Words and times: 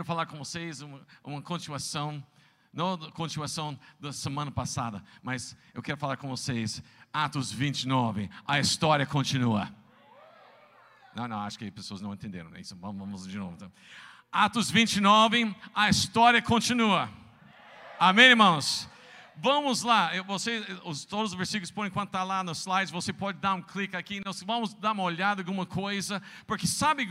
quero 0.00 0.06
falar 0.06 0.24
com 0.24 0.38
vocês 0.38 0.80
uma, 0.80 1.06
uma 1.22 1.42
continuação, 1.42 2.24
não 2.72 2.96
continuação 3.10 3.78
da 4.00 4.10
semana 4.14 4.50
passada, 4.50 5.04
mas 5.22 5.54
eu 5.74 5.82
quero 5.82 5.98
falar 5.98 6.16
com 6.16 6.26
vocês, 6.26 6.82
Atos 7.12 7.52
29, 7.52 8.30
a 8.46 8.58
história 8.58 9.04
continua. 9.04 9.70
Não, 11.14 11.28
não, 11.28 11.40
acho 11.40 11.58
que 11.58 11.66
as 11.66 11.70
pessoas 11.70 12.00
não 12.00 12.14
entenderam 12.14 12.48
né? 12.48 12.60
isso. 12.60 12.74
Vamos, 12.76 12.98
vamos 12.98 13.28
de 13.28 13.36
novo. 13.36 13.52
Então. 13.56 13.70
Atos 14.32 14.70
29, 14.70 15.54
a 15.74 15.90
história 15.90 16.40
continua. 16.40 17.10
Amém, 17.98 18.30
irmãos? 18.30 18.88
Vamos 19.36 19.82
lá, 19.82 20.12
você, 20.22 20.64
os, 20.84 21.04
todos 21.04 21.32
os 21.32 21.36
versículos, 21.36 21.70
por 21.70 21.86
enquanto 21.86 22.08
está 22.08 22.22
lá 22.22 22.42
nos 22.42 22.60
slides, 22.60 22.90
você 22.90 23.12
pode 23.12 23.38
dar 23.38 23.52
um 23.52 23.62
clique 23.62 23.96
aqui, 23.96 24.22
nós 24.24 24.42
vamos 24.42 24.72
dar 24.72 24.92
uma 24.92 25.02
olhada 25.02 25.42
em 25.42 25.44
alguma 25.44 25.66
coisa, 25.66 26.22
porque 26.46 26.66
sabe, 26.66 27.06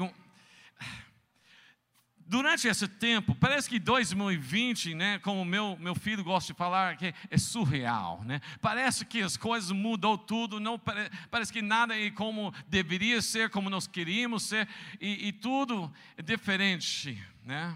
durante 2.30 2.68
esse 2.68 2.88
tempo, 2.88 3.34
parece 3.34 3.68
que 3.68 3.80
2020, 3.80 4.94
né, 4.94 5.18
como 5.18 5.44
meu, 5.44 5.76
meu 5.80 5.96
filho 5.96 6.24
gosta 6.24 6.54
de 6.54 6.58
falar, 6.58 6.96
que 6.96 7.12
é 7.28 7.38
surreal, 7.40 8.24
né? 8.24 8.40
Parece 8.62 9.04
que 9.04 9.20
as 9.20 9.36
coisas 9.36 9.72
mudou 9.72 10.16
tudo, 10.16 10.60
não 10.60 10.78
parece, 10.78 11.10
parece 11.32 11.52
que 11.52 11.64
nada 11.64 12.00
é 12.00 12.12
como 12.12 12.54
deveria 12.68 13.20
ser, 13.20 13.50
como 13.50 13.68
nós 13.68 13.88
queríamos 13.88 14.44
ser, 14.44 14.68
e, 15.02 15.30
e 15.30 15.32
tudo 15.32 15.92
é 16.16 16.22
diferente, 16.22 17.20
né? 17.44 17.76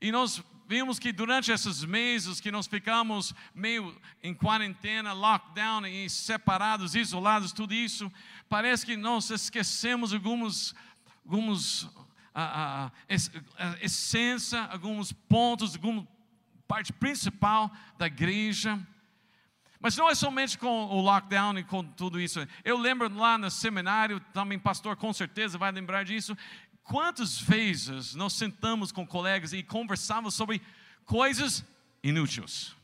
E 0.00 0.10
nós 0.10 0.42
vimos 0.66 0.98
que 0.98 1.12
durante 1.12 1.52
esses 1.52 1.84
meses 1.84 2.40
que 2.40 2.50
nós 2.50 2.66
ficamos 2.66 3.34
meio 3.54 3.94
em 4.22 4.32
quarentena, 4.32 5.12
lockdown, 5.12 5.86
e 5.86 6.08
separados, 6.08 6.94
isolados, 6.94 7.52
tudo 7.52 7.74
isso, 7.74 8.10
parece 8.48 8.86
que 8.86 8.96
nós 8.96 9.28
esquecemos 9.28 10.14
alguns, 10.14 10.74
alguns 11.22 11.86
a, 12.34 12.86
a, 12.86 12.92
essência, 13.80 14.62
alguns 14.64 15.12
pontos, 15.12 15.74
alguma 15.74 16.06
parte 16.66 16.92
principal 16.92 17.70
da 17.96 18.06
igreja. 18.06 18.78
Mas 19.80 19.96
não 19.96 20.10
é 20.10 20.14
somente 20.14 20.58
com 20.58 20.86
o 20.86 21.00
lockdown 21.00 21.58
e 21.58 21.64
com 21.64 21.84
tudo 21.84 22.20
isso. 22.20 22.40
Eu 22.64 22.76
lembro 22.78 23.12
lá 23.14 23.38
no 23.38 23.50
seminário, 23.50 24.20
também 24.32 24.58
pastor 24.58 24.96
com 24.96 25.12
certeza 25.12 25.56
vai 25.56 25.70
lembrar 25.70 26.04
disso, 26.04 26.36
quantas 26.82 27.40
vezes 27.40 28.14
nós 28.14 28.32
sentamos 28.32 28.90
com 28.90 29.06
colegas 29.06 29.52
e 29.52 29.62
conversávamos 29.62 30.34
sobre 30.34 30.60
coisas 31.04 31.64
inúteis. 32.02 32.77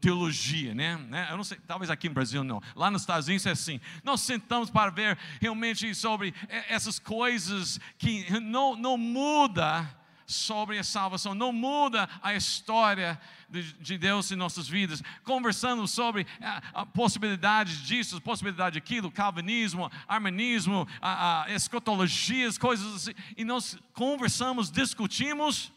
Teologia, 0.00 0.74
né? 0.74 0.96
né? 1.08 1.28
Eu 1.30 1.36
não 1.36 1.44
sei, 1.44 1.58
talvez 1.66 1.90
aqui 1.90 2.08
no 2.08 2.14
Brasil 2.14 2.44
não. 2.44 2.60
Lá 2.74 2.90
nos 2.90 3.02
Estados 3.02 3.26
Unidos 3.26 3.46
é 3.46 3.50
assim. 3.50 3.80
Nós 4.04 4.20
sentamos 4.20 4.70
para 4.70 4.90
ver 4.90 5.18
realmente 5.40 5.94
sobre 5.94 6.34
essas 6.68 6.98
coisas 6.98 7.80
que 7.98 8.28
não, 8.40 8.76
não 8.76 8.98
muda 8.98 9.88
sobre 10.26 10.78
a 10.78 10.84
salvação, 10.84 11.34
não 11.34 11.52
muda 11.52 12.08
a 12.20 12.34
história 12.34 13.18
de, 13.48 13.96
Deus 13.96 14.30
em 14.30 14.36
nossas 14.36 14.68
vidas, 14.68 15.02
conversando 15.24 15.86
sobre 15.86 16.26
a, 16.74 16.84
possibilidade 16.84 17.84
disso, 17.84 18.16
a 18.16 18.20
possibilidade 18.20 18.78
daquilo, 18.78 19.10
calvinismo, 19.10 19.90
armanismo, 20.06 20.86
a, 21.00 21.44
a 21.44 21.52
escatologias, 21.52 22.58
coisas 22.58 22.94
assim, 22.94 23.12
e 23.36 23.44
nós 23.44 23.78
conversamos, 23.94 24.70
discutimos 24.70 25.72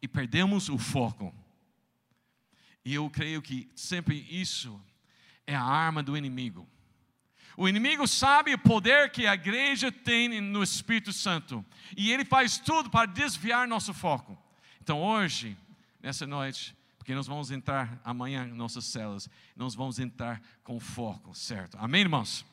e 0.00 0.06
perdemos 0.06 0.68
o 0.68 0.78
foco. 0.78 1.34
E 2.84 2.94
eu 2.94 3.08
creio 3.10 3.42
que 3.42 3.70
sempre 3.74 4.26
isso 4.30 4.80
é 5.46 5.54
a 5.54 5.62
arma 5.62 6.02
do 6.02 6.16
inimigo. 6.16 6.68
O 7.56 7.68
inimigo 7.68 8.06
sabe 8.06 8.54
o 8.54 8.58
poder 8.58 9.10
que 9.10 9.26
a 9.26 9.34
igreja 9.34 9.92
tem 9.92 10.40
no 10.40 10.62
Espírito 10.62 11.12
Santo. 11.12 11.64
E 11.96 12.10
ele 12.10 12.24
faz 12.24 12.58
tudo 12.58 12.88
para 12.88 13.06
desviar 13.06 13.68
nosso 13.68 13.92
foco. 13.92 14.38
Então 14.80 15.02
hoje, 15.02 15.56
nessa 16.00 16.26
noite, 16.26 16.74
porque 16.96 17.14
nós 17.14 17.26
vamos 17.26 17.50
entrar 17.50 18.00
amanhã 18.04 18.46
em 18.46 18.52
nossas 18.52 18.84
celas, 18.86 19.28
nós 19.56 19.74
vamos 19.74 19.98
entrar 19.98 20.40
com 20.62 20.80
foco, 20.80 21.34
certo? 21.34 21.76
Amém, 21.78 22.02
irmãos? 22.02 22.46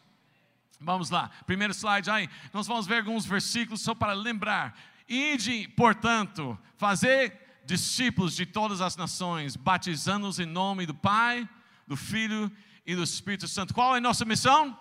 Vamos 0.79 1.09
lá, 1.09 1.29
primeiro 1.45 1.73
slide 1.73 2.09
aí, 2.09 2.29
nós 2.53 2.67
vamos 2.67 2.85
ver 2.85 2.97
alguns 2.97 3.25
versículos 3.25 3.81
só 3.81 3.95
para 3.95 4.13
lembrar. 4.13 4.77
Ide, 5.07 5.67
portanto, 5.69 6.57
fazer 6.75 7.46
discípulos 7.67 8.33
de 8.33 8.45
todas 8.45 8.79
as 8.79 8.95
nações, 8.95 9.57
batizando-os 9.57 10.39
em 10.39 10.45
nome 10.45 10.85
do 10.85 10.95
Pai, 10.95 11.47
do 11.85 11.97
Filho 11.97 12.49
e 12.85 12.95
do 12.95 13.03
Espírito 13.03 13.47
Santo. 13.47 13.73
Qual 13.73 13.93
é 13.93 13.97
a 13.97 14.01
nossa 14.01 14.23
missão? 14.23 14.77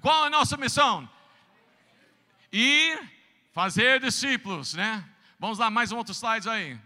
Qual 0.00 0.24
é 0.24 0.26
a 0.28 0.30
nossa 0.30 0.56
missão? 0.56 1.10
Ir 2.52 3.00
fazer 3.52 4.00
discípulos, 4.00 4.74
né? 4.74 5.04
Vamos 5.40 5.58
lá, 5.58 5.68
mais 5.68 5.90
um 5.90 5.96
outro 5.96 6.14
slide 6.14 6.48
aí. 6.48 6.78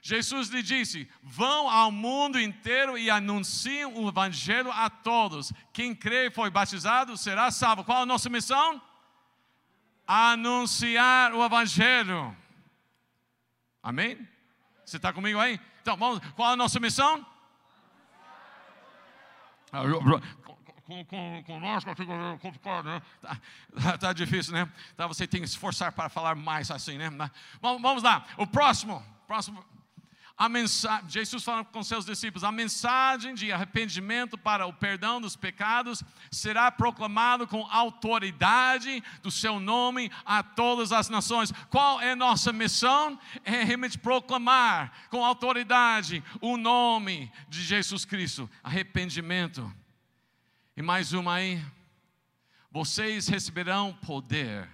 Jesus 0.00 0.48
lhe 0.48 0.62
disse: 0.62 1.08
Vão 1.22 1.68
ao 1.68 1.90
mundo 1.90 2.40
inteiro 2.40 2.96
e 2.96 3.10
anunciem 3.10 3.84
o 3.84 4.08
evangelho 4.08 4.70
a 4.70 4.88
todos. 4.88 5.52
Quem 5.72 5.92
crê 5.92 6.28
e 6.28 6.30
foi 6.30 6.50
batizado 6.50 7.16
será 7.16 7.50
salvo. 7.50 7.84
Qual 7.84 7.98
é 7.98 8.02
a 8.02 8.06
nossa 8.06 8.30
missão? 8.30 8.80
Anunciar 10.06 11.32
o 11.34 11.44
evangelho. 11.44 12.36
Amém? 13.82 14.28
Você 14.84 14.96
está 14.96 15.12
comigo 15.12 15.38
aí? 15.38 15.60
Então, 15.80 15.96
vamos, 15.96 16.20
qual 16.34 16.50
é 16.50 16.52
a 16.52 16.56
nossa 16.56 16.78
missão? 16.78 17.26
com, 21.04 21.42
com, 21.44 21.60
nós 21.60 21.84
né? 22.84 23.02
Tá, 23.20 23.98
tá, 23.98 24.12
difícil, 24.12 24.52
né? 24.52 24.70
Tá, 24.96 25.06
você 25.06 25.26
tem 25.26 25.40
que 25.40 25.46
esforçar 25.46 25.92
para 25.92 26.08
falar 26.08 26.34
mais 26.34 26.70
assim, 26.70 26.98
né? 26.98 27.10
Vamos, 27.60 27.80
vamos 27.80 28.02
lá, 28.02 28.26
o 28.36 28.46
próximo, 28.46 29.02
próximo. 29.26 29.64
A 30.36 30.48
mensagem, 30.48 31.08
Jesus 31.08 31.44
falando 31.44 31.66
com 31.66 31.82
seus 31.82 32.04
discípulos, 32.04 32.42
a 32.42 32.50
mensagem 32.50 33.34
de 33.34 33.52
arrependimento 33.52 34.36
para 34.36 34.66
o 34.66 34.72
perdão 34.72 35.20
dos 35.20 35.36
pecados 35.36 36.02
será 36.30 36.70
proclamado 36.70 37.46
com 37.46 37.66
autoridade 37.66 39.02
do 39.22 39.30
seu 39.30 39.60
nome 39.60 40.10
a 40.24 40.42
todas 40.42 40.90
as 40.90 41.08
nações. 41.08 41.52
Qual 41.70 42.00
é 42.00 42.14
nossa 42.14 42.52
missão? 42.52 43.18
É 43.44 43.62
realmente 43.62 43.98
proclamar 43.98 44.92
com 45.10 45.24
autoridade 45.24 46.24
o 46.40 46.56
nome 46.56 47.30
de 47.48 47.62
Jesus 47.62 48.04
Cristo. 48.04 48.48
Arrependimento 48.62 49.72
e 50.76 50.82
mais 50.82 51.12
uma 51.12 51.34
aí. 51.34 51.62
Vocês 52.70 53.28
receberão 53.28 53.92
poder 54.06 54.68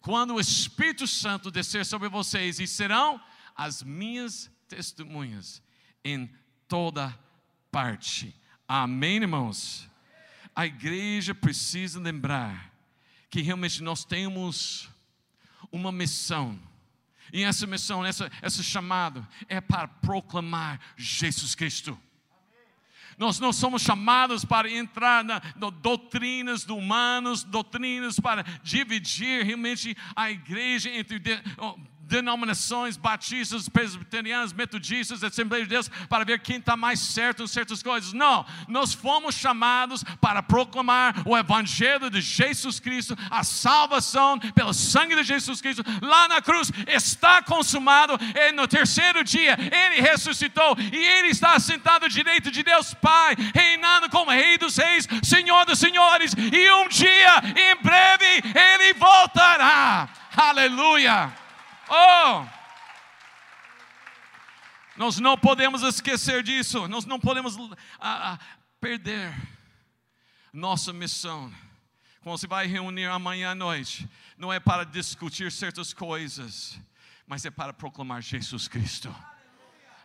quando 0.00 0.34
o 0.34 0.40
Espírito 0.40 1.06
Santo 1.06 1.50
descer 1.50 1.84
sobre 1.86 2.08
vocês 2.08 2.58
e 2.58 2.66
serão 2.66 3.20
as 3.54 3.82
minhas 3.82 4.50
testemunhas 4.68 5.62
em 6.04 6.30
toda 6.68 7.18
parte. 7.70 8.34
Amém, 8.66 9.16
irmãos? 9.16 9.88
A 10.54 10.66
igreja 10.66 11.34
precisa 11.34 11.98
lembrar 12.00 12.72
que 13.28 13.42
realmente 13.42 13.82
nós 13.82 14.04
temos 14.04 14.88
uma 15.72 15.90
missão. 15.90 16.58
E 17.32 17.42
essa 17.42 17.66
missão, 17.66 18.06
essa, 18.06 18.30
esse 18.42 18.62
chamado 18.62 19.26
é 19.48 19.60
para 19.60 19.88
proclamar 19.88 20.80
Jesus 20.96 21.54
Cristo. 21.54 21.98
Nós 23.18 23.38
não 23.38 23.52
somos 23.52 23.82
chamados 23.82 24.44
para 24.44 24.70
entrar 24.70 25.24
na, 25.24 25.40
na 25.56 25.70
doutrinas 25.70 26.64
do 26.64 26.76
humanos, 26.76 27.44
doutrinas 27.44 28.18
para 28.18 28.42
dividir 28.62 29.44
realmente 29.44 29.96
a 30.14 30.30
igreja 30.30 30.90
entre 30.90 31.20
denominações 32.14 32.96
batistas, 32.96 33.68
presbiterianas, 33.68 34.52
metodistas, 34.52 35.24
Assembleia 35.24 35.64
de 35.64 35.70
Deus, 35.70 35.90
para 36.08 36.24
ver 36.24 36.38
quem 36.38 36.58
está 36.58 36.76
mais 36.76 37.00
certo 37.00 37.42
em 37.42 37.46
certas 37.48 37.82
coisas. 37.82 38.12
Não, 38.12 38.46
nós 38.68 38.94
fomos 38.94 39.34
chamados 39.34 40.04
para 40.20 40.40
proclamar 40.40 41.22
o 41.26 41.36
Evangelho 41.36 42.08
de 42.08 42.20
Jesus 42.20 42.78
Cristo, 42.78 43.18
a 43.28 43.42
salvação 43.42 44.38
pelo 44.54 44.72
sangue 44.72 45.16
de 45.16 45.24
Jesus 45.24 45.60
Cristo, 45.60 45.82
lá 46.00 46.28
na 46.28 46.40
cruz, 46.40 46.70
está 46.86 47.42
consumado, 47.42 48.16
e 48.34 48.52
no 48.52 48.68
terceiro 48.68 49.24
dia 49.24 49.58
ele 49.58 50.00
ressuscitou, 50.00 50.76
e 50.78 50.96
ele 50.96 51.28
está 51.28 51.58
sentado 51.58 52.04
à 52.04 52.08
direita 52.08 52.48
de 52.48 52.62
Deus 52.62 52.94
Pai, 52.94 53.34
reinando 53.52 54.08
como 54.08 54.30
Rei 54.30 54.56
dos 54.56 54.76
Reis, 54.76 55.08
Senhor 55.24 55.64
dos 55.66 55.80
Senhores, 55.80 56.32
e 56.32 56.70
um 56.70 56.88
dia, 56.88 57.42
em 57.56 57.82
breve, 57.82 58.24
ele 58.54 58.94
voltará. 58.94 60.08
Aleluia! 60.36 61.43
Oh! 61.94 62.46
Nós 64.96 65.18
não 65.18 65.38
podemos 65.38 65.82
esquecer 65.82 66.42
disso, 66.42 66.88
nós 66.88 67.04
não 67.04 67.20
podemos 67.20 67.56
ah, 68.00 68.34
ah, 68.34 68.38
perder 68.80 69.32
nossa 70.52 70.92
missão. 70.92 71.52
Quando 72.20 72.38
você 72.38 72.46
vai 72.46 72.66
reunir 72.66 73.06
amanhã 73.06 73.50
à 73.50 73.54
noite, 73.54 74.08
não 74.36 74.52
é 74.52 74.58
para 74.58 74.84
discutir 74.84 75.52
certas 75.52 75.92
coisas, 75.92 76.80
mas 77.26 77.44
é 77.44 77.50
para 77.50 77.72
proclamar 77.72 78.22
Jesus 78.22 78.66
Cristo. 78.66 79.14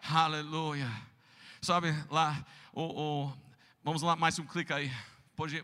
Aleluia. 0.04 0.86
Aleluia. 0.86 1.10
Sabe 1.62 1.94
lá, 2.10 2.46
o, 2.72 2.82
o, 3.28 3.38
vamos 3.84 4.02
lá, 4.02 4.16
mais 4.16 4.40
um 4.40 4.46
clique 4.46 4.72
aí. 4.72 4.92
Pode, 5.36 5.64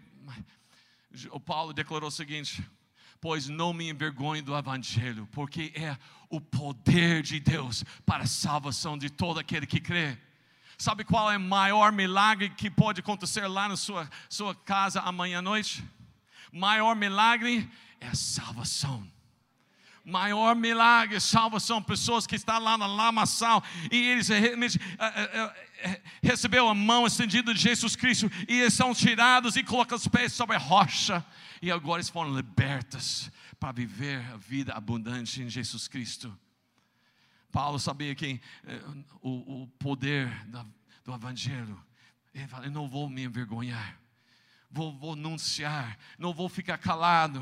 o 1.31 1.39
Paulo 1.39 1.73
declarou 1.73 2.09
o 2.09 2.11
seguinte: 2.11 2.63
pois 3.25 3.49
não 3.49 3.73
me 3.73 3.89
envergonho 3.89 4.43
do 4.43 4.55
Evangelho, 4.55 5.27
porque 5.31 5.73
é 5.73 5.97
o 6.29 6.39
poder 6.39 7.23
de 7.23 7.39
Deus 7.39 7.83
para 8.05 8.25
a 8.25 8.27
salvação 8.27 8.95
de 8.95 9.09
todo 9.09 9.39
aquele 9.39 9.65
que 9.65 9.79
crê. 9.79 10.15
Sabe 10.77 11.03
qual 11.03 11.31
é 11.31 11.35
o 11.35 11.41
maior 11.41 11.91
milagre 11.91 12.51
que 12.51 12.69
pode 12.69 12.99
acontecer 12.99 13.47
lá 13.47 13.67
na 13.67 13.75
sua, 13.75 14.07
sua 14.29 14.53
casa 14.53 15.01
amanhã 15.01 15.39
à 15.39 15.41
noite? 15.41 15.83
Maior 16.51 16.95
milagre 16.95 17.67
é 17.99 18.09
a 18.09 18.13
salvação 18.13 19.03
maior 20.05 20.55
milagre, 20.55 21.19
salvação, 21.19 21.81
pessoas 21.81 22.27
que 22.27 22.35
estão 22.35 22.59
lá 22.59 22.77
na 22.77 22.85
lamaçal 22.85 23.63
e 23.91 23.97
eles 24.07 24.27
realmente 24.27 24.79
é, 24.99 25.65
recebeu 26.21 26.67
a 26.67 26.73
mão 26.73 27.05
estendida 27.05 27.53
de 27.53 27.59
Jesus 27.59 27.95
Cristo 27.95 28.31
e 28.47 28.59
eles 28.61 28.73
são 28.73 28.93
tirados 28.93 29.55
e 29.55 29.63
colocam 29.63 29.97
os 29.97 30.07
pés 30.07 30.33
sobre 30.33 30.55
a 30.55 30.59
rocha 30.59 31.25
e 31.61 31.71
agora 31.71 31.99
eles 31.99 32.09
foram 32.09 32.35
libertas 32.35 33.31
para 33.59 33.71
viver 33.71 34.23
a 34.31 34.37
vida 34.37 34.73
abundante 34.73 35.41
em 35.41 35.49
Jesus 35.49 35.87
Cristo. 35.87 36.37
Paulo 37.51 37.79
sabia 37.79 38.13
que 38.13 38.41
eh, 38.65 38.81
o, 39.21 39.63
o, 39.63 39.67
poder 39.79 40.29
do 41.05 41.13
Evangelho. 41.13 41.81
Ele 42.33 42.47
fala: 42.47 42.65
Eu 42.65 42.71
não 42.71 42.89
vou 42.89 43.09
me 43.09 43.23
envergonhar, 43.23 43.97
vou, 44.69 44.93
vou 44.97 45.13
anunciar, 45.13 45.97
não 46.19 46.33
vou 46.33 46.49
ficar 46.49 46.77
calado. 46.77 47.41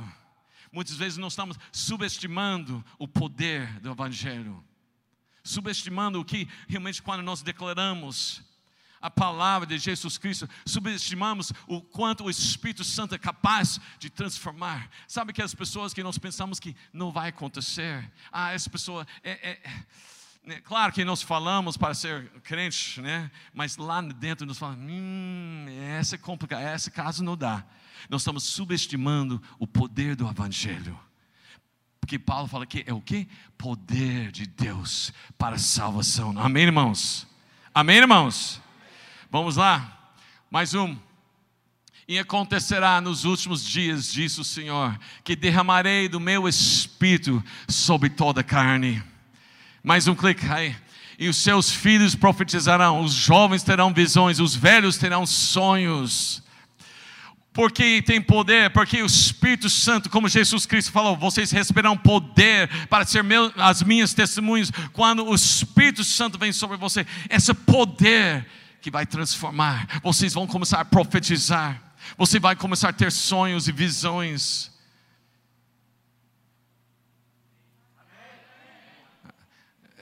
Muitas 0.71 0.95
vezes 0.95 1.17
nós 1.17 1.33
estamos 1.33 1.57
subestimando 1.71 2.83
o 2.99 3.07
poder 3.07 3.79
do 3.79 3.91
Evangelho, 3.91 4.63
subestimando 5.43 6.19
o 6.19 6.25
que 6.25 6.47
realmente, 6.67 7.01
quando 7.01 7.21
nós 7.21 7.41
declaramos 7.41 8.41
a 9.01 9.11
palavra 9.11 9.67
de 9.67 9.77
Jesus 9.77 10.17
Cristo, 10.17 10.49
subestimamos 10.65 11.51
o 11.67 11.81
quanto 11.81 12.23
o 12.23 12.29
Espírito 12.29 12.85
Santo 12.85 13.13
é 13.13 13.17
capaz 13.17 13.77
de 13.99 14.09
transformar. 14.09 14.89
Sabe 15.09 15.33
que 15.33 15.41
as 15.41 15.53
pessoas 15.53 15.93
que 15.93 16.01
nós 16.01 16.17
pensamos 16.17 16.57
que 16.57 16.73
não 16.93 17.11
vai 17.11 17.29
acontecer, 17.29 18.09
ah, 18.31 18.53
essa 18.53 18.69
pessoa 18.69 19.05
é, 19.21 19.49
é 19.51 19.83
né, 20.45 20.61
claro 20.61 20.93
que 20.93 21.03
nós 21.03 21.21
falamos 21.21 21.75
para 21.75 21.93
ser 21.93 22.29
crente, 22.43 23.01
né? 23.01 23.29
mas 23.53 23.75
lá 23.75 24.01
dentro 24.01 24.45
nós 24.45 24.57
falamos, 24.57 24.85
hum, 24.89 25.65
essa 25.97 26.15
é 26.15 26.17
complicada, 26.17 26.73
esse 26.73 26.89
caso 26.89 27.23
não 27.23 27.35
dá. 27.35 27.65
Nós 28.09 28.21
estamos 28.21 28.43
subestimando 28.43 29.41
o 29.59 29.67
poder 29.67 30.15
do 30.15 30.27
Evangelho. 30.27 30.97
Porque 32.03 32.19
Paulo 32.19 32.49
fala 32.49 32.65
que 32.65 32.83
é 32.85 32.93
o 32.93 32.99
que? 32.99 33.29
Poder 33.57 34.29
de 34.29 34.45
Deus 34.45 35.13
para 35.37 35.57
salvação. 35.57 36.37
Amém, 36.37 36.63
irmãos? 36.63 37.25
Amém, 37.73 37.95
irmãos? 37.95 38.61
Vamos 39.31 39.55
lá. 39.55 40.11
Mais 40.51 40.73
um. 40.73 40.97
E 42.05 42.19
acontecerá 42.19 42.99
nos 42.99 43.23
últimos 43.23 43.63
dias, 43.63 44.11
diz 44.11 44.37
o 44.37 44.43
Senhor, 44.43 44.99
que 45.23 45.33
derramarei 45.33 46.09
do 46.09 46.19
meu 46.19 46.45
espírito 46.45 47.41
sobre 47.69 48.09
toda 48.09 48.41
a 48.41 48.43
carne 48.43 49.01
mais 49.81 50.07
um 50.07 50.15
clique 50.15 50.45
aí. 50.49 50.75
E 51.17 51.29
os 51.29 51.37
seus 51.37 51.69
filhos 51.69 52.15
profetizarão, 52.15 53.01
os 53.01 53.13
jovens 53.13 53.63
terão 53.63 53.93
visões, 53.93 54.41
os 54.41 54.53
velhos 54.53 54.97
terão 54.97 55.25
sonhos. 55.25 56.43
Porque 57.53 58.01
tem 58.01 58.19
poder, 58.19 58.71
porque 58.71 59.03
o 59.03 59.05
Espírito 59.05 59.69
Santo, 59.69 60.09
como 60.09 60.27
Jesus 60.27 60.65
Cristo 60.65 60.91
falou, 60.91 61.15
vocês 61.15 61.51
receberão 61.51 61.95
poder 61.95 62.67
para 62.87 63.05
ser 63.05 63.23
as 63.57 63.83
minhas 63.83 64.11
testemunhas. 64.13 64.71
Quando 64.91 65.23
o 65.23 65.35
Espírito 65.35 66.03
Santo 66.03 66.39
vem 66.39 66.51
sobre 66.51 66.77
você, 66.77 67.05
esse 67.29 67.53
poder 67.53 68.47
que 68.81 68.89
vai 68.89 69.05
transformar, 69.05 69.87
vocês 70.01 70.33
vão 70.33 70.47
começar 70.47 70.79
a 70.79 70.85
profetizar, 70.85 71.79
você 72.17 72.39
vai 72.39 72.55
começar 72.55 72.89
a 72.89 72.93
ter 72.93 73.11
sonhos 73.11 73.67
e 73.67 73.71
visões. 73.71 74.71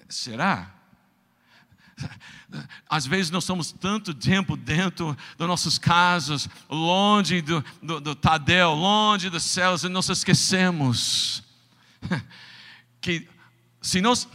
Será? 0.07 0.70
Às 2.89 3.05
vezes 3.05 3.31
nós 3.31 3.43
estamos 3.43 3.71
tanto 3.71 4.13
tempo 4.13 4.55
dentro 4.57 5.15
das 5.37 5.47
nossas 5.47 5.77
casas, 5.77 6.49
longe 6.69 7.41
do, 7.41 7.63
do, 7.81 8.01
do 8.01 8.15
Tadel, 8.15 8.73
longe 8.73 9.29
dos 9.29 9.43
céus, 9.43 9.83
e 9.83 9.89
nós 9.89 10.09
esquecemos 10.09 11.43
que 12.99 13.27
se 13.81 14.01
nós. 14.01 14.27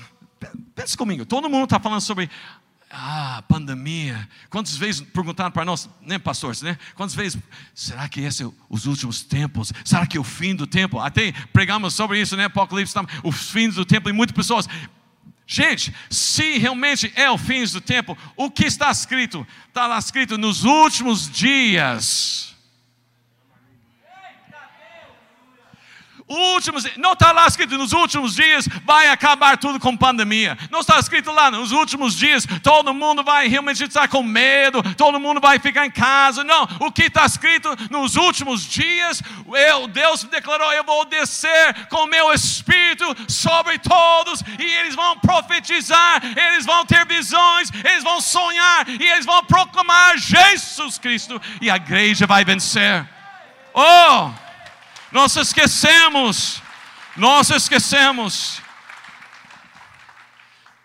Pense 0.75 0.97
comigo, 0.97 1.25
todo 1.25 1.49
mundo 1.49 1.65
está 1.65 1.81
falando 1.81 2.01
sobre 2.01 2.31
ah, 2.91 3.43
pandemia. 3.49 4.29
Quantas 4.49 4.77
vezes 4.77 5.01
perguntaram 5.01 5.51
para 5.51 5.65
nós, 5.65 5.89
né, 6.01 6.19
pastores, 6.19 6.63
né? 6.63 6.79
Quantas 6.95 7.15
vezes, 7.15 7.39
será 7.75 8.09
que 8.09 8.21
esse 8.21 8.43
é 8.43 8.51
os 8.69 8.87
últimos 8.87 9.23
tempos? 9.23 9.73
Será 9.85 10.07
que 10.07 10.17
é 10.17 10.21
o 10.21 10.25
fim 10.25 10.55
do 10.55 10.67
tempo? 10.67 11.01
Até 11.01 11.33
pregamos 11.53 11.95
sobre 11.95 12.21
isso, 12.21 12.37
né? 12.37 12.45
Apocalipse, 12.45 12.95
os 13.25 13.51
fins 13.51 13.75
do 13.75 13.85
tempo, 13.85 14.09
e 14.09 14.13
muitas 14.13 14.37
pessoas, 14.37 14.69
Gente, 15.46 15.94
se 16.10 16.58
realmente 16.58 17.12
é 17.14 17.31
o 17.31 17.38
fim 17.38 17.62
do 17.64 17.81
tempo, 17.81 18.19
o 18.34 18.50
que 18.50 18.64
está 18.64 18.90
escrito? 18.90 19.46
Está 19.69 19.87
lá 19.87 19.98
escrito 19.98 20.37
nos 20.37 20.64
últimos 20.64 21.31
dias. 21.31 22.56
Últimos, 26.28 26.84
não 26.96 27.12
está 27.12 27.31
lá 27.32 27.46
escrito 27.46 27.78
nos 27.78 27.93
últimos 27.93 28.34
dias 28.34 28.69
vai 28.84 29.08
acabar 29.08 29.56
tudo 29.56 29.78
com 29.78 29.96
pandemia. 29.96 30.58
Não 30.70 30.81
está 30.81 30.99
escrito 30.99 31.31
lá 31.31 31.50
nos 31.50 31.73
últimos 31.73 32.17
dias 32.17 32.46
todo 32.62 32.93
mundo 32.93 33.23
vai 33.23 33.49
realmente 33.49 33.84
estar 33.84 34.08
com 34.08 34.23
medo, 34.23 34.82
todo 34.94 35.20
mundo 35.20 35.40
vai 35.40 35.58
ficar 35.58 35.87
em 35.87 35.90
casa. 35.90 36.43
Não, 36.43 36.64
o 36.81 36.90
que 36.90 37.05
está 37.05 37.25
escrito 37.25 37.69
nos 37.90 38.17
últimos 38.17 38.64
dias, 38.64 39.23
eu, 39.69 39.87
Deus 39.87 40.25
declarou: 40.25 40.73
eu 40.73 40.84
vou 40.84 41.05
descer 41.05 41.87
com 41.88 42.06
meu 42.06 42.32
espírito 42.32 43.05
sobre 43.29 43.79
todos 43.79 44.43
e 44.58 44.64
eles 44.64 44.94
vão 44.94 45.19
profetizar, 45.19 46.20
eles 46.37 46.67
vão 46.67 46.84
ter 46.84 47.06
visões, 47.06 47.70
eles 47.84 48.02
vão 48.02 48.20
sonhar 48.20 48.88
e 48.88 49.08
eles 49.08 49.25
vão 49.25 49.44
proclamar 49.44 50.19
Jesus 50.19 50.99
Cristo 50.99 51.40
e 51.61 51.70
a 51.70 51.76
igreja 51.76 52.26
vai 52.26 52.44
vencer. 52.44 53.06
Oh! 53.72 54.45
Nós 55.17 55.35
esquecemos, 55.35 56.61
nós 57.17 57.49
esquecemos. 57.49 58.61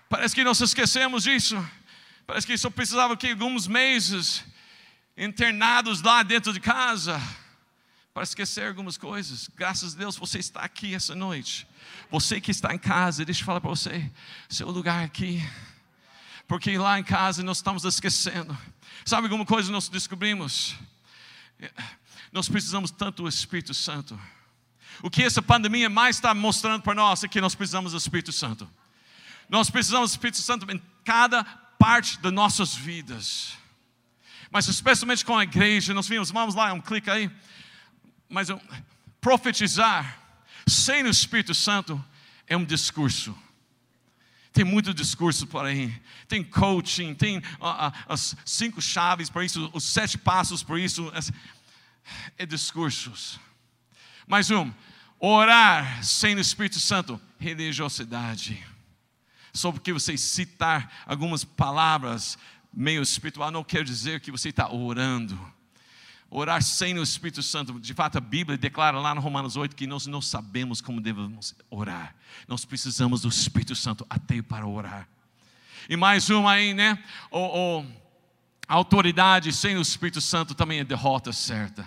Parece 0.07 0.33
que 0.33 0.41
nós 0.41 0.61
esquecemos 0.61 1.23
disso. 1.23 1.61
Parece 2.25 2.47
que 2.47 2.57
só 2.57 2.69
precisava 2.69 3.17
que 3.17 3.29
alguns 3.29 3.67
meses 3.67 4.45
internados 5.17 6.01
lá 6.01 6.23
dentro 6.23 6.53
de 6.53 6.61
casa 6.61 7.21
para 8.13 8.23
esquecer 8.23 8.69
algumas 8.69 8.97
coisas. 8.97 9.49
Graças 9.53 9.95
a 9.95 9.97
Deus 9.97 10.15
você 10.15 10.39
está 10.39 10.61
aqui 10.61 10.95
essa 10.95 11.13
noite. 11.13 11.67
Você 12.09 12.39
que 12.39 12.51
está 12.51 12.73
em 12.73 12.79
casa, 12.79 13.25
deixa 13.25 13.41
eu 13.41 13.45
falar 13.45 13.59
para 13.59 13.69
você, 13.69 14.09
seu 14.47 14.71
lugar 14.71 15.03
aqui. 15.03 15.45
Porque 16.47 16.77
lá 16.77 16.97
em 16.97 17.03
casa 17.03 17.43
nós 17.43 17.57
estamos 17.57 17.83
esquecendo. 17.83 18.57
Sabe 19.03 19.25
alguma 19.25 19.45
coisa 19.45 19.69
nós 19.73 19.89
descobrimos? 19.89 20.77
Nós 22.31 22.47
precisamos 22.47 22.91
tanto 22.91 23.23
do 23.23 23.29
Espírito 23.29 23.73
Santo. 23.73 24.19
O 25.01 25.09
que 25.09 25.23
essa 25.23 25.41
pandemia 25.41 25.89
mais 25.89 26.17
está 26.17 26.33
mostrando 26.33 26.81
para 26.81 26.95
nós 26.95 27.23
é 27.23 27.27
que 27.27 27.41
nós 27.41 27.55
precisamos 27.55 27.91
do 27.91 27.97
Espírito 27.97 28.31
Santo. 28.31 28.69
Nós 29.49 29.69
precisamos 29.69 30.11
do 30.11 30.13
Espírito 30.13 30.37
Santo 30.37 30.71
em 30.71 30.81
cada 31.03 31.43
parte 31.43 32.19
das 32.19 32.31
nossas 32.31 32.73
vidas. 32.73 33.53
Mas 34.49 34.67
especialmente 34.67 35.25
com 35.25 35.37
a 35.37 35.43
igreja, 35.43 35.93
nós 35.93 36.07
vimos, 36.07 36.31
vamos 36.31 36.55
lá, 36.55 36.71
um 36.73 36.81
clique 36.81 37.09
aí. 37.09 37.29
Mas 38.29 38.49
um, 38.49 38.59
profetizar 39.19 40.19
sem 40.67 41.03
o 41.03 41.09
Espírito 41.09 41.53
Santo 41.53 42.03
é 42.47 42.55
um 42.55 42.63
discurso. 42.63 43.37
Tem 44.53 44.63
muito 44.63 44.93
discurso 44.93 45.47
por 45.47 45.65
aí. 45.65 46.01
Tem 46.27 46.43
coaching, 46.43 47.13
tem 47.13 47.37
uh, 47.37 47.41
uh, 47.41 47.93
as 48.07 48.35
cinco 48.45 48.81
chaves 48.81 49.29
para 49.29 49.43
isso, 49.43 49.69
os 49.73 49.83
sete 49.83 50.17
passos 50.17 50.61
para 50.61 50.79
isso 50.79 51.11
é 52.37 52.45
discursos. 52.45 53.39
Mais 54.27 54.49
um, 54.51 54.71
orar 55.19 56.03
sem 56.03 56.35
o 56.35 56.39
Espírito 56.39 56.79
Santo, 56.79 57.19
religiosidade. 57.39 58.65
Só 59.53 59.71
porque 59.71 59.91
você 59.91 60.17
citar 60.17 61.03
algumas 61.05 61.43
palavras 61.43 62.37
meio 62.73 63.01
espiritual 63.01 63.51
não 63.51 63.63
quer 63.63 63.83
dizer 63.83 64.21
que 64.21 64.31
você 64.31 64.49
está 64.49 64.71
orando. 64.71 65.37
Orar 66.29 66.63
sem 66.63 66.97
o 66.97 67.03
Espírito 67.03 67.43
Santo, 67.43 67.77
de 67.77 67.93
fato 67.93 68.17
a 68.17 68.21
Bíblia 68.21 68.57
declara 68.57 68.97
lá 68.99 69.13
no 69.13 69.19
Romanos 69.19 69.57
8 69.57 69.75
que 69.75 69.85
nós 69.85 70.07
não 70.07 70.21
sabemos 70.21 70.79
como 70.79 71.01
devemos 71.01 71.53
orar. 71.69 72.15
Nós 72.47 72.63
precisamos 72.63 73.21
do 73.21 73.27
Espírito 73.27 73.75
Santo 73.75 74.05
até 74.09 74.41
para 74.41 74.65
orar. 74.65 75.09
E 75.89 75.97
mais 75.97 76.29
uma 76.29 76.51
aí, 76.51 76.73
né? 76.73 77.03
O, 77.29 77.39
o, 77.39 77.85
a 78.71 78.75
autoridade 78.75 79.51
sem 79.51 79.75
o 79.75 79.81
Espírito 79.81 80.21
Santo 80.21 80.55
também 80.55 80.79
é 80.79 80.85
derrota 80.85 81.33
certa. 81.33 81.85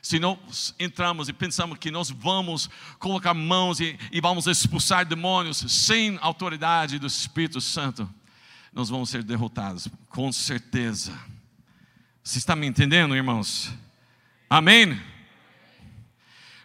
Se 0.00 0.18
nós 0.18 0.74
entramos 0.80 1.28
e 1.28 1.32
pensamos 1.34 1.76
que 1.76 1.90
nós 1.90 2.08
vamos 2.08 2.70
colocar 2.98 3.34
mãos 3.34 3.80
e, 3.80 3.98
e 4.10 4.18
vamos 4.18 4.46
expulsar 4.46 5.04
demônios 5.04 5.58
sem 5.58 6.18
autoridade 6.22 6.98
do 6.98 7.06
Espírito 7.06 7.60
Santo, 7.60 8.08
nós 8.72 8.88
vamos 8.88 9.10
ser 9.10 9.22
derrotados, 9.22 9.88
com 10.08 10.32
certeza. 10.32 11.12
Você 12.24 12.38
está 12.38 12.56
me 12.56 12.66
entendendo, 12.66 13.14
irmãos? 13.14 13.70
Amém? 14.48 14.98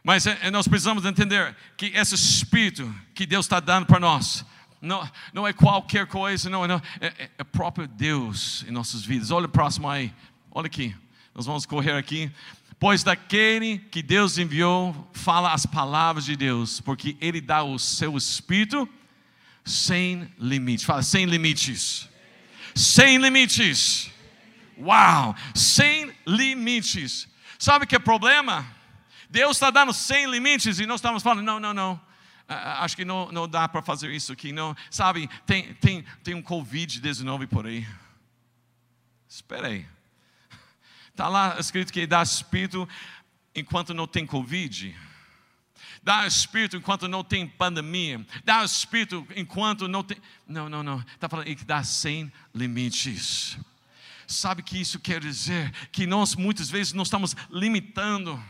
Mas 0.02 0.28
é, 0.28 0.50
nós 0.50 0.66
precisamos 0.66 1.04
entender 1.04 1.54
que 1.76 1.88
esse 1.88 2.16
Espírito 2.16 2.96
que 3.14 3.26
Deus 3.26 3.46
está 3.46 3.60
dando 3.60 3.86
para 3.86 4.00
nós, 4.00 4.46
não, 4.88 5.12
não 5.34 5.48
é 5.48 5.54
qualquer 5.54 6.08
coisa, 6.08 6.50
não, 6.50 6.66
não 6.66 6.82
é, 7.00 7.08
é, 7.08 7.30
é 7.38 7.44
próprio 7.44 7.88
Deus 7.88 8.66
em 8.68 8.72
nossas 8.72 9.04
vidas. 9.04 9.30
Olha 9.30 9.46
o 9.46 9.50
próximo 9.50 9.90
aí, 9.90 10.14
olha 10.52 10.68
aqui, 10.68 10.96
nós 11.36 11.46
vamos 11.46 11.66
correr 11.66 11.92
aqui. 11.92 12.32
Pois 12.80 13.04
daquele 13.04 13.80
que 13.80 14.02
Deus 14.02 14.38
enviou, 14.38 15.10
fala 15.12 15.52
as 15.52 15.66
palavras 15.66 16.26
de 16.26 16.36
Deus, 16.36 16.80
porque 16.80 17.18
Ele 17.20 17.42
dá 17.42 17.64
o 17.64 17.78
seu 17.78 18.16
Espírito 18.16 18.88
sem 19.66 20.32
limites. 20.40 20.86
Fala, 20.86 21.04
sem 21.04 21.26
limites. 21.26 22.08
Sem 22.74 23.18
limites. 23.18 24.12
Uau! 24.80 25.36
Sem 25.56 26.14
limites. 26.26 27.28
Sabe 27.58 27.88
que 27.88 27.96
é 27.96 28.00
problema? 28.00 28.66
Deus 29.30 29.58
está 29.58 29.70
dando 29.72 29.92
sem 29.92 30.30
limites 30.30 30.80
e 30.80 30.86
nós 30.86 31.00
estamos 31.00 31.24
falando, 31.24 31.44
não, 31.44 31.60
não, 31.60 31.74
não. 31.74 32.07
Acho 32.48 32.96
que 32.96 33.04
não, 33.04 33.32
não 33.32 33.48
dá 33.48 33.68
para 33.68 33.82
fazer 33.82 34.10
isso 34.12 34.32
aqui, 34.32 34.52
não. 34.52 34.76
Sabe, 34.90 35.30
tem, 35.46 35.74
tem, 35.76 36.06
tem 36.24 36.34
um 36.34 36.42
Covid-19 36.42 37.48
por 37.48 37.66
aí. 37.66 37.86
Espera 39.28 39.68
aí. 39.68 39.86
Está 41.10 41.28
lá 41.28 41.60
escrito 41.60 41.92
que 41.92 42.08
dá 42.08 42.22
espírito 42.24 42.88
enquanto 43.54 43.94
não 43.94 44.08
tem 44.08 44.26
Covid. 44.26 44.96
Dá 46.02 46.26
espírito 46.26 46.78
enquanto 46.78 47.08
não 47.08 47.24
tem 47.24 47.46
pandemia. 47.46 48.26
Dá 48.46 48.64
espírito 48.64 49.28
enquanto 49.36 49.88
não 49.88 50.04
tem. 50.04 50.18
Não, 50.48 50.70
não, 50.70 50.82
não. 50.82 51.00
Está 51.00 51.28
falando 51.28 51.54
que 51.54 51.66
dá 51.66 51.84
sem 51.84 52.32
limites. 52.56 53.58
Sabe 54.26 54.62
que 54.62 54.80
isso 54.80 55.00
quer 55.00 55.20
dizer? 55.20 55.72
Que 55.92 56.06
nós 56.06 56.36
muitas 56.36 56.70
vezes 56.70 56.94
não 56.94 57.04
estamos 57.04 57.36
limitando 57.50 58.42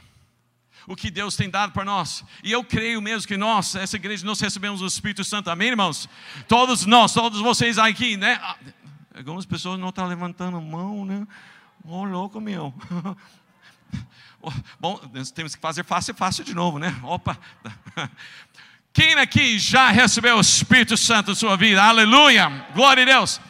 o 0.88 0.96
que 0.96 1.12
Deus 1.12 1.36
tem 1.36 1.50
dado 1.50 1.74
para 1.74 1.84
nós. 1.84 2.24
E 2.42 2.52
eu 2.52 2.64
creio 2.64 3.02
mesmo 3.02 3.28
que 3.28 3.36
nós, 3.36 3.76
essa 3.76 3.98
igreja, 3.98 4.26
nós 4.26 4.40
recebemos 4.40 4.82
o 4.82 4.88
Espírito 4.88 5.24
Santo. 5.24 5.50
Amém, 5.50 5.68
irmãos? 5.68 6.08
Todos 6.48 6.86
nós, 6.86 7.14
todos 7.14 7.42
vocês 7.42 7.78
aqui, 7.78 8.16
né? 8.16 8.40
Ah, 8.42 8.56
algumas 9.14 9.46
pessoas 9.46 9.78
não 9.78 9.90
estão 9.90 10.08
levantando 10.08 10.56
a 10.56 10.62
mão, 10.62 11.06
né? 11.06 11.28
Ô, 11.84 11.98
oh, 11.98 12.04
louco 12.06 12.40
meu. 12.40 12.74
Bom, 14.80 14.98
temos 15.36 15.56
que 15.56 15.62
fazer 15.62 15.84
fácil, 15.84 16.16
fácil 16.16 16.46
de 16.46 16.54
novo, 16.54 16.80
né? 16.80 16.98
Opa. 17.04 17.38
Quem 18.94 19.14
aqui 19.16 19.60
já 19.60 19.90
recebeu 19.90 20.38
o 20.38 20.42
Espírito 20.42 20.96
Santo 20.96 21.32
na 21.32 21.36
sua 21.36 21.58
vida? 21.58 21.84
Aleluia! 21.84 22.48
Glória 22.74 23.04
a 23.04 23.06
Deus! 23.06 23.42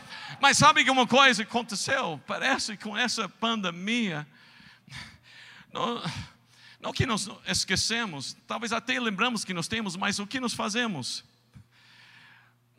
Mas 0.41 0.57
sabe 0.57 0.83
que 0.83 0.89
uma 0.89 1.05
coisa 1.05 1.43
aconteceu? 1.43 2.19
Parece 2.25 2.75
que 2.75 2.83
com 2.83 2.97
essa 2.97 3.29
pandemia, 3.29 4.27
não, 5.71 6.01
não 6.87 6.93
que 6.93 7.05
nós 7.05 7.29
esquecemos, 7.45 8.37
talvez 8.47 8.71
até 8.71 8.97
lembramos 8.97 9.43
que 9.43 9.53
nós 9.53 9.67
temos, 9.67 9.97
mas 9.97 10.19
o 10.19 10.25
que 10.25 10.39
nós 10.39 10.53
fazemos? 10.53 11.21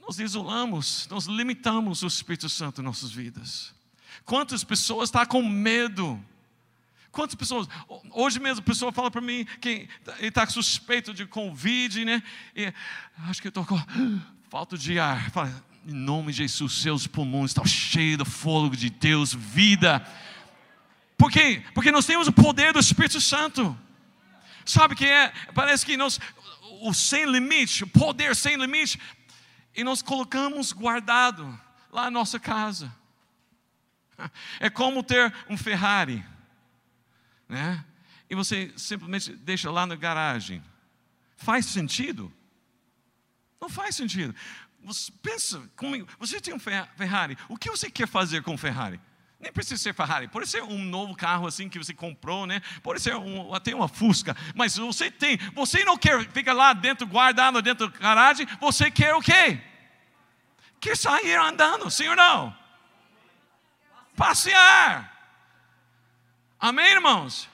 Nós 0.00 0.18
isolamos, 0.18 1.06
nós 1.10 1.26
limitamos 1.26 2.02
o 2.02 2.06
Espírito 2.06 2.48
Santo 2.48 2.80
em 2.80 2.84
nossas 2.84 3.10
vidas. 3.10 3.74
Quantas 4.24 4.64
pessoas 4.64 5.08
estão 5.08 5.26
com 5.26 5.42
medo? 5.46 6.18
Quantas 7.12 7.34
pessoas, 7.34 7.68
hoje 8.12 8.40
mesmo 8.40 8.60
a 8.60 8.64
pessoa 8.64 8.90
fala 8.92 9.10
para 9.10 9.20
mim 9.20 9.44
que 9.60 9.86
está 10.20 10.46
suspeito 10.46 11.12
de 11.12 11.26
Covid, 11.26 12.06
né? 12.06 12.22
E, 12.56 12.72
acho 13.28 13.42
que 13.42 13.48
eu 13.48 13.50
estou 13.50 13.66
com 13.66 13.78
falta 14.48 14.78
de 14.78 14.98
ar. 14.98 15.30
Fala, 15.30 15.64
em 15.86 15.92
nome 15.92 16.32
de 16.32 16.38
Jesus, 16.38 16.80
seus 16.80 17.06
pulmões 17.06 17.50
estão 17.50 17.66
cheios 17.66 18.16
do 18.16 18.24
fogo 18.24 18.74
de 18.74 18.88
Deus, 18.88 19.34
vida. 19.34 20.02
Por 21.18 21.30
quê? 21.30 21.62
Porque 21.74 21.92
nós 21.92 22.06
temos 22.06 22.26
o 22.26 22.32
poder 22.32 22.72
do 22.72 22.78
Espírito 22.78 23.20
Santo. 23.20 23.78
Sabe 24.68 24.94
que 24.94 25.06
é? 25.06 25.32
Parece 25.54 25.86
que 25.86 25.96
nós, 25.96 26.20
o 26.82 26.92
sem 26.92 27.24
limite, 27.24 27.84
o 27.84 27.86
poder 27.86 28.36
sem 28.36 28.56
limite, 28.56 29.00
e 29.74 29.82
nós 29.82 30.02
colocamos 30.02 30.72
guardado 30.72 31.58
lá 31.90 32.04
na 32.04 32.10
nossa 32.10 32.38
casa. 32.38 32.94
É 34.58 34.68
como 34.68 35.00
ter 35.04 35.32
um 35.48 35.56
Ferrari, 35.56 36.26
né? 37.48 37.84
E 38.28 38.34
você 38.34 38.74
simplesmente 38.76 39.32
deixa 39.36 39.70
lá 39.70 39.86
na 39.86 39.94
garagem. 39.94 40.60
Faz 41.36 41.66
sentido? 41.66 42.32
Não 43.60 43.68
faz 43.68 43.94
sentido. 43.94 44.34
Você 44.82 45.12
pensa 45.22 45.60
comigo, 45.76 46.08
você 46.18 46.40
tem 46.40 46.52
um 46.52 46.58
Ferrari, 46.58 47.38
o 47.48 47.56
que 47.56 47.70
você 47.70 47.88
quer 47.88 48.08
fazer 48.08 48.42
com 48.42 48.54
o 48.54 48.58
Ferrari? 48.58 49.00
Nem 49.40 49.52
precisa 49.52 49.80
ser 49.80 49.94
Ferrari, 49.94 50.26
pode 50.26 50.48
ser 50.48 50.64
um 50.64 50.82
novo 50.84 51.14
carro 51.14 51.46
assim 51.46 51.68
que 51.68 51.78
você 51.78 51.94
comprou, 51.94 52.44
né? 52.44 52.60
Pode 52.82 53.00
ser 53.00 53.14
um, 53.14 53.54
até 53.54 53.72
uma 53.72 53.86
Fusca, 53.86 54.36
mas 54.52 54.76
você 54.76 55.12
tem, 55.12 55.38
você 55.54 55.84
não 55.84 55.96
quer 55.96 56.28
ficar 56.30 56.52
lá 56.52 56.72
dentro, 56.72 57.06
guardado 57.06 57.62
dentro 57.62 57.88
da 57.88 57.98
garagem, 57.98 58.46
você 58.60 58.90
quer 58.90 59.14
o 59.14 59.20
quê? 59.20 59.60
Quer 60.80 60.96
sair 60.96 61.36
andando, 61.36 61.88
sim 61.88 62.08
ou 62.08 62.16
não? 62.16 62.56
Passear. 64.16 65.16
Amém, 66.58 66.90
irmãos? 66.90 67.48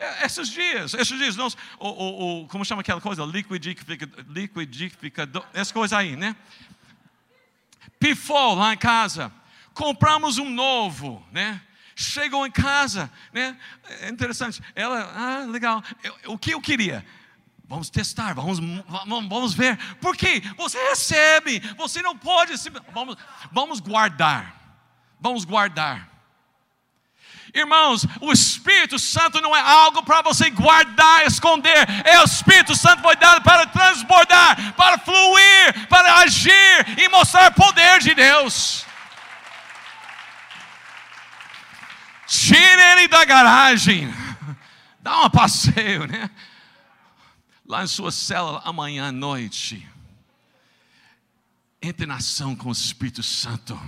É, 0.00 0.26
esses 0.26 0.48
dias, 0.48 0.92
esses 0.94 1.16
dias, 1.16 1.36
nós, 1.36 1.56
o, 1.78 1.88
o, 1.88 2.42
o 2.42 2.48
como 2.48 2.64
chama 2.64 2.80
aquela 2.80 3.00
coisa? 3.00 3.24
Liquidificador, 3.24 4.24
liquidificador, 4.28 5.46
essa 5.54 5.72
coisa 5.72 5.98
aí, 5.98 6.16
né? 6.16 6.34
Pifou 8.00 8.56
lá 8.56 8.72
em 8.74 8.76
casa 8.76 9.32
compramos 9.74 10.38
um 10.38 10.48
novo, 10.48 11.24
né? 11.32 11.60
Chegou 11.94 12.46
em 12.46 12.50
casa, 12.50 13.10
né? 13.32 13.56
É 14.00 14.08
interessante. 14.08 14.62
Ela, 14.74 15.12
ah, 15.14 15.46
legal. 15.46 15.82
Eu, 16.02 16.32
o 16.32 16.38
que 16.38 16.52
eu 16.52 16.60
queria? 16.60 17.04
Vamos 17.64 17.88
testar, 17.88 18.34
vamos, 18.34 18.58
vamos, 19.28 19.54
ver. 19.54 19.78
Por 19.96 20.16
quê? 20.16 20.42
Você 20.56 20.78
recebe, 20.90 21.58
você 21.76 22.02
não 22.02 22.16
pode. 22.16 22.52
Vamos, 22.92 23.16
vamos 23.50 23.80
guardar. 23.80 24.54
Vamos 25.18 25.44
guardar. 25.44 26.12
Irmãos, 27.54 28.06
o 28.20 28.32
Espírito 28.32 28.98
Santo 28.98 29.40
não 29.40 29.54
é 29.54 29.60
algo 29.60 30.02
para 30.02 30.22
você 30.22 30.48
guardar, 30.48 31.26
esconder. 31.26 31.86
É 32.04 32.18
o 32.20 32.24
Espírito 32.24 32.74
Santo 32.74 33.02
foi 33.02 33.14
dado 33.16 33.42
para 33.42 33.66
transbordar, 33.66 34.74
para 34.74 34.98
fluir, 34.98 35.86
para 35.88 36.16
agir 36.16 36.98
e 36.98 37.08
mostrar 37.10 37.50
o 37.50 37.54
poder 37.54 38.00
de 38.00 38.14
Deus. 38.14 38.86
Tire 42.32 42.82
ele 42.92 43.08
da 43.08 43.26
garagem. 43.26 44.10
Dá 45.02 45.26
um 45.26 45.28
passeio, 45.28 46.06
né? 46.06 46.30
Lá 47.66 47.84
em 47.84 47.86
sua 47.86 48.10
célula 48.10 48.62
amanhã 48.64 49.08
à 49.08 49.12
noite. 49.12 49.86
Entre 51.82 52.06
na 52.06 52.14
ação 52.14 52.56
com 52.56 52.70
o 52.70 52.72
Espírito 52.72 53.22
Santo. 53.22 53.78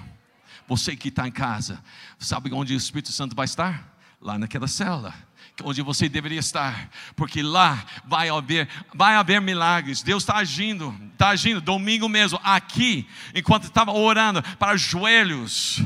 Você 0.68 0.94
que 0.94 1.08
está 1.08 1.26
em 1.26 1.32
casa, 1.32 1.82
sabe 2.18 2.52
onde 2.52 2.74
o 2.74 2.76
Espírito 2.76 3.12
Santo 3.12 3.34
vai 3.34 3.46
estar? 3.46 3.96
Lá 4.20 4.38
naquela 4.38 4.68
célula 4.68 5.14
onde 5.62 5.80
você 5.82 6.08
deveria 6.08 6.40
estar, 6.40 6.90
porque 7.14 7.40
lá 7.40 7.84
vai 8.04 8.28
haver, 8.28 8.68
vai 8.92 9.14
haver 9.14 9.40
milagres. 9.40 10.02
Deus 10.02 10.24
está 10.24 10.38
agindo, 10.38 10.92
está 11.12 11.28
agindo. 11.28 11.60
Domingo 11.60 12.08
mesmo, 12.08 12.40
aqui, 12.42 13.08
enquanto 13.32 13.64
estava 13.64 13.92
orando 13.92 14.42
para 14.58 14.76
joelhos 14.76 15.80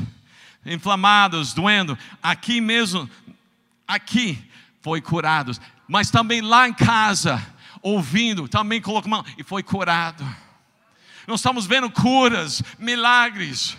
inflamados, 0.65 1.53
doendo, 1.53 1.97
aqui 2.21 2.61
mesmo, 2.61 3.09
aqui 3.87 4.37
foi 4.81 5.01
curados, 5.01 5.59
mas 5.87 6.11
também 6.11 6.41
lá 6.41 6.67
em 6.67 6.73
casa, 6.73 7.45
ouvindo, 7.81 8.47
também 8.47 8.81
colocou 8.81 9.09
mão 9.09 9.25
e 9.37 9.43
foi 9.43 9.63
curado. 9.63 10.25
Nós 11.27 11.39
estamos 11.39 11.65
vendo 11.65 11.89
curas, 11.89 12.61
milagres. 12.77 13.77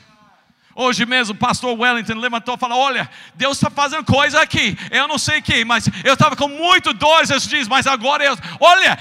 Hoje 0.75 1.05
mesmo 1.05 1.35
o 1.35 1.37
pastor 1.37 1.79
Wellington 1.79 2.15
levantou 2.15 2.55
e 2.55 2.59
falou: 2.59 2.79
Olha, 2.79 3.11
Deus 3.35 3.57
está 3.57 3.69
fazendo 3.69 4.05
coisa 4.05 4.41
aqui. 4.41 4.79
Eu 4.91 5.09
não 5.09 5.19
sei 5.19 5.43
que, 5.43 5.65
mas 5.65 5.89
eu 6.05 6.15
estava 6.15 6.37
com 6.37 6.49
muito 6.49 6.93
dor 6.93 7.23
esses 7.23 7.47
dias, 7.49 7.67
mas 7.67 7.87
agora 7.87 8.25
eu, 8.25 8.39
olha, 8.61 8.97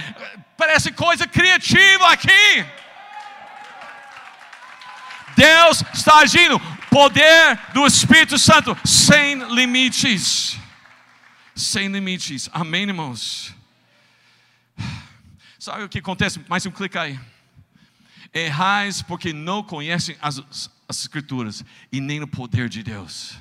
parece 0.57 0.91
coisa 0.91 1.27
criativa 1.27 2.11
aqui. 2.11 2.65
Deus 5.35 5.83
está 5.93 6.17
agindo. 6.17 6.59
Poder 6.89 7.59
do 7.73 7.85
Espírito 7.85 8.37
Santo 8.37 8.75
sem 8.85 9.35
limites. 9.53 10.57
Sem 11.55 11.87
limites. 11.87 12.49
Amém, 12.51 12.83
irmãos? 12.83 13.53
Sabe 15.59 15.83
o 15.83 15.89
que 15.89 15.99
acontece? 15.99 16.39
Mais 16.47 16.65
um 16.65 16.71
clique 16.71 16.97
aí. 16.97 17.19
Errais 18.33 19.01
porque 19.01 19.33
não 19.33 19.61
conhecem 19.61 20.15
as, 20.21 20.41
as 20.87 20.99
Escrituras 21.01 21.63
e 21.91 21.99
nem 21.99 22.21
o 22.21 22.27
poder 22.27 22.69
de 22.69 22.81
Deus. 22.81 23.35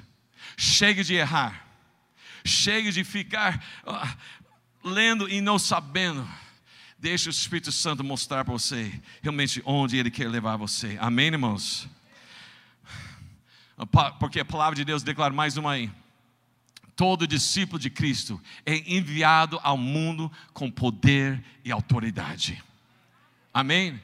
Chega 0.57 1.02
de 1.02 1.14
errar. 1.14 1.67
Chega 2.45 2.90
de 2.90 3.05
ficar 3.05 3.64
uh, 3.87 4.88
lendo 4.88 5.28
e 5.28 5.40
não 5.40 5.59
sabendo. 5.59 6.28
Deixa 6.99 7.28
o 7.28 7.31
Espírito 7.31 7.71
Santo 7.71 8.02
mostrar 8.02 8.45
para 8.45 8.52
você 8.52 8.93
realmente 9.23 9.62
onde 9.64 9.97
Ele 9.97 10.11
quer 10.11 10.28
levar 10.28 10.57
você. 10.57 10.99
Amém, 11.00 11.28
irmãos? 11.28 11.88
Porque 14.18 14.40
a 14.40 14.44
palavra 14.44 14.75
de 14.75 14.85
Deus 14.85 15.02
declara 15.02 15.32
mais 15.32 15.56
uma 15.56 15.73
aí. 15.73 15.90
Todo 16.97 17.28
discípulo 17.28 17.78
de 17.78 17.90
Cristo 17.90 18.40
é 18.66 18.76
enviado 18.92 19.61
ao 19.62 19.76
mundo 19.76 20.30
com 20.52 20.68
poder 20.68 21.42
e 21.64 21.70
autoridade. 21.70 22.62
Amém? 23.54 24.00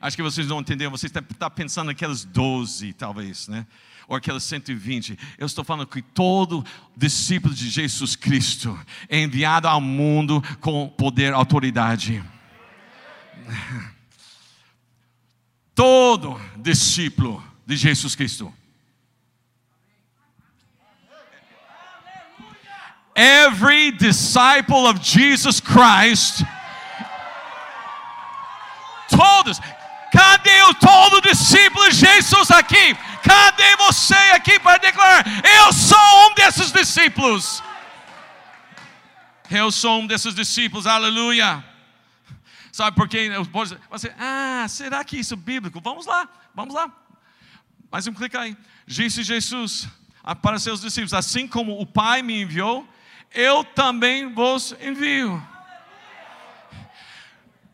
Acho 0.00 0.16
que 0.16 0.22
vocês 0.22 0.46
não 0.46 0.60
entenderam, 0.60 0.90
você 0.90 1.06
está 1.06 1.20
tá 1.20 1.50
pensando 1.50 1.88
naquelas 1.88 2.24
12, 2.24 2.94
talvez, 2.94 3.46
né? 3.48 3.66
Ou 4.08 4.16
aquelas 4.16 4.42
120. 4.44 5.18
Eu 5.36 5.46
estou 5.46 5.62
falando 5.62 5.86
que 5.86 6.00
todo 6.00 6.64
discípulo 6.96 7.54
de 7.54 7.68
Jesus 7.68 8.16
Cristo 8.16 8.78
é 9.08 9.20
enviado 9.20 9.68
ao 9.68 9.80
mundo 9.80 10.42
com 10.60 10.88
poder 10.88 11.32
e 11.32 11.34
autoridade. 11.34 12.24
Todo 15.74 16.40
discípulo 16.56 17.42
de 17.66 17.76
Jesus 17.76 18.14
Cristo. 18.14 18.52
Every 23.14 23.90
disciple 23.92 24.86
of 24.86 25.00
Jesus 25.02 25.60
Christ. 25.60 26.44
Todos. 29.08 29.60
Cadê 30.12 30.62
o 30.62 30.74
todo 30.74 31.20
discípulo 31.20 31.88
de 31.88 31.96
Jesus 31.96 32.50
aqui? 32.50 32.94
Cadê 33.22 33.76
você 33.76 34.14
aqui 34.34 34.58
para 34.58 34.78
declarar? 34.78 35.24
Eu 35.44 35.72
sou 35.72 36.30
um 36.30 36.34
desses 36.34 36.72
discípulos. 36.72 37.62
Eu 39.50 39.70
sou 39.70 40.00
um 40.00 40.06
desses 40.06 40.34
discípulos, 40.34 40.86
aleluia. 40.86 41.64
Sabe 42.72 42.96
por 42.96 43.08
quê? 43.08 43.30
Você, 43.90 44.12
ah, 44.18 44.66
será 44.68 45.04
que 45.04 45.18
isso 45.18 45.34
é 45.34 45.36
bíblico? 45.36 45.80
Vamos 45.80 46.06
lá, 46.06 46.28
vamos 46.54 46.74
lá. 46.74 46.90
Mais 47.90 48.06
um 48.06 48.14
clique 48.14 48.36
aí. 48.36 48.56
Disse 48.86 49.22
Jesus 49.22 49.88
para 50.40 50.58
seus 50.58 50.80
discípulos: 50.80 51.12
Assim 51.12 51.46
como 51.46 51.80
o 51.80 51.86
Pai 51.86 52.22
me 52.22 52.42
enviou, 52.42 52.88
eu 53.34 53.64
também 53.64 54.32
vos 54.32 54.74
envio. 54.80 55.42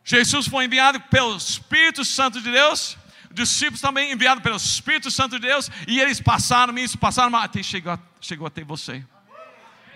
Jesus 0.04 0.46
foi 0.46 0.66
enviado 0.66 1.00
pelo 1.02 1.36
Espírito 1.36 2.04
Santo 2.04 2.40
de 2.40 2.50
Deus, 2.50 2.96
os 3.28 3.34
discípulos 3.34 3.80
também 3.80 4.12
enviados 4.12 4.42
pelo 4.42 4.56
Espírito 4.56 5.10
Santo 5.10 5.38
de 5.40 5.46
Deus, 5.46 5.68
e 5.88 6.00
eles 6.00 6.20
passaram 6.20 6.78
isso, 6.78 6.96
passaram 6.96 7.36
até 7.36 7.62
chegou, 7.62 7.98
chegou 8.20 8.46
até 8.46 8.62
você. 8.62 9.04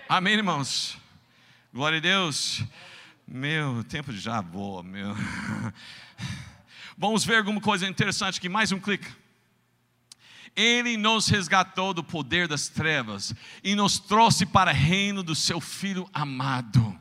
Amém, 0.09 0.33
irmãos? 0.33 0.97
Glória 1.73 1.99
a 1.99 2.01
Deus. 2.01 2.61
Meu, 3.25 3.81
tempo 3.85 4.11
já 4.11 4.41
voa, 4.41 4.83
meu. 4.83 5.15
Vamos 6.97 7.23
ver 7.23 7.37
alguma 7.37 7.61
coisa 7.61 7.87
interessante 7.87 8.37
aqui, 8.37 8.49
mais 8.49 8.73
um 8.73 8.79
clique. 8.79 9.07
Ele 10.55 10.97
nos 10.97 11.27
resgatou 11.27 11.93
do 11.93 12.03
poder 12.03 12.47
das 12.47 12.67
trevas 12.67 13.33
e 13.63 13.75
nos 13.75 13.99
trouxe 13.99 14.45
para 14.45 14.71
o 14.71 14.75
reino 14.75 15.23
do 15.23 15.33
seu 15.33 15.61
Filho 15.61 16.09
amado. 16.13 16.97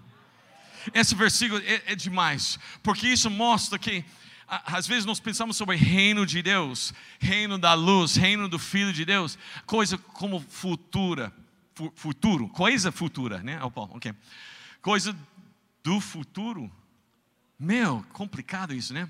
Esse 0.95 1.15
versículo 1.15 1.61
é, 1.65 1.83
é 1.87 1.95
demais, 1.95 2.59
porque 2.83 3.09
isso 3.09 3.29
mostra 3.29 3.79
que 3.79 4.05
às 4.47 4.87
vezes 4.87 5.05
nós 5.05 5.21
pensamos 5.21 5.57
sobre 5.57 5.77
reino 5.77 6.27
de 6.27 6.43
Deus, 6.43 6.93
reino 7.21 7.57
da 7.57 7.73
luz, 7.75 8.17
reino 8.17 8.49
do 8.49 8.59
Filho 8.59 8.93
de 8.93 9.05
Deus, 9.05 9.39
coisa 9.65 9.97
como 9.97 10.41
futura, 10.41 11.33
futuro, 11.95 12.49
coisa 12.49 12.91
futura, 12.91 13.43
né? 13.43 13.61
Okay. 13.63 14.13
Coisa 14.83 15.17
do 15.85 16.01
futuro. 16.01 16.71
Meu, 17.59 18.05
complicado 18.13 18.75
isso, 18.75 18.93
né? 18.93 19.09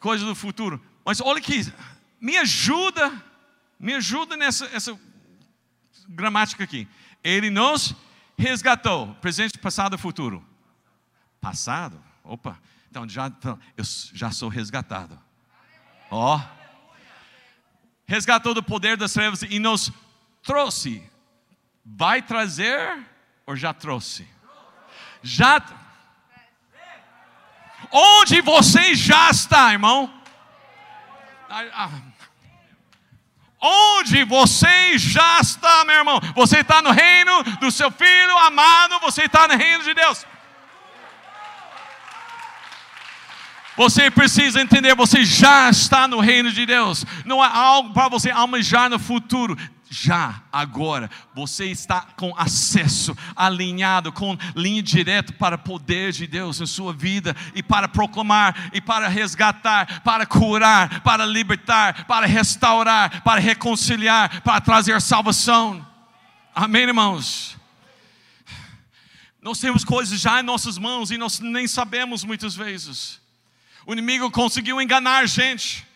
Coisa 0.00 0.24
do 0.24 0.34
futuro. 0.34 0.82
Mas 1.04 1.20
olha 1.20 1.38
aqui, 1.38 1.72
me 2.20 2.36
ajuda, 2.38 3.12
me 3.78 3.94
ajuda 3.94 4.36
nessa 4.36 4.66
essa 4.66 4.98
gramática 6.08 6.64
aqui. 6.64 6.88
Ele 7.22 7.50
nos 7.50 7.94
resgatou, 8.36 9.14
presente, 9.16 9.58
passado, 9.58 9.96
futuro. 9.98 10.44
Passado? 11.40 12.02
Opa, 12.22 12.58
então 12.90 13.08
já, 13.08 13.26
então, 13.26 13.58
eu 13.76 13.84
já 14.12 14.30
sou 14.30 14.48
resgatado. 14.48 15.18
Ó. 16.10 16.36
Oh. 16.36 16.64
Resgatou 18.06 18.52
do 18.52 18.62
poder 18.62 18.96
das 18.96 19.12
trevas 19.12 19.42
e 19.42 19.58
nos 19.58 19.90
trouxe. 20.42 21.02
Vai 21.84 22.22
trazer 22.22 23.04
ou 23.46 23.56
já 23.56 23.72
trouxe? 23.72 24.28
Já. 25.22 25.62
Onde 27.90 28.40
você 28.40 28.94
já 28.94 29.30
está, 29.30 29.72
irmão? 29.72 30.12
Onde 33.66 34.24
você 34.24 34.98
já 34.98 35.40
está, 35.40 35.86
meu 35.86 35.96
irmão? 35.96 36.20
Você 36.34 36.58
está 36.58 36.82
no 36.82 36.90
reino 36.90 37.42
do 37.60 37.70
seu 37.70 37.90
filho 37.90 38.38
amado, 38.40 39.00
você 39.00 39.22
está 39.22 39.48
no 39.48 39.56
reino 39.56 39.82
de 39.82 39.94
Deus. 39.94 40.26
Você 43.74 44.10
precisa 44.10 44.60
entender, 44.60 44.94
você 44.94 45.24
já 45.24 45.70
está 45.70 46.06
no 46.06 46.20
reino 46.20 46.52
de 46.52 46.66
Deus. 46.66 47.06
Não 47.24 47.42
há 47.42 47.48
algo 47.48 47.94
para 47.94 48.08
você 48.08 48.30
almejar 48.30 48.90
no 48.90 48.98
futuro. 48.98 49.56
Já, 49.96 50.42
agora, 50.50 51.08
você 51.32 51.66
está 51.66 52.00
com 52.16 52.34
acesso, 52.36 53.16
alinhado, 53.36 54.12
com 54.12 54.36
linha 54.56 54.82
direta 54.82 55.32
para 55.32 55.54
o 55.54 55.58
poder 55.58 56.10
de 56.10 56.26
Deus 56.26 56.60
em 56.60 56.66
sua 56.66 56.92
vida 56.92 57.36
e 57.54 57.62
para 57.62 57.86
proclamar, 57.86 58.70
e 58.72 58.80
para 58.80 59.06
resgatar, 59.06 60.02
para 60.02 60.26
curar, 60.26 61.00
para 61.02 61.24
libertar, 61.24 62.06
para 62.06 62.26
restaurar, 62.26 63.22
para 63.22 63.40
reconciliar, 63.40 64.42
para 64.42 64.60
trazer 64.60 65.00
salvação. 65.00 65.86
Amém, 66.52 66.82
irmãos? 66.82 67.56
Nós 69.40 69.60
temos 69.60 69.84
coisas 69.84 70.20
já 70.20 70.40
em 70.40 70.42
nossas 70.42 70.76
mãos 70.76 71.12
e 71.12 71.16
nós 71.16 71.38
nem 71.38 71.68
sabemos 71.68 72.24
muitas 72.24 72.56
vezes. 72.56 73.20
O 73.86 73.92
inimigo 73.92 74.28
conseguiu 74.28 74.82
enganar 74.82 75.18
a 75.18 75.26
gente. 75.26 75.86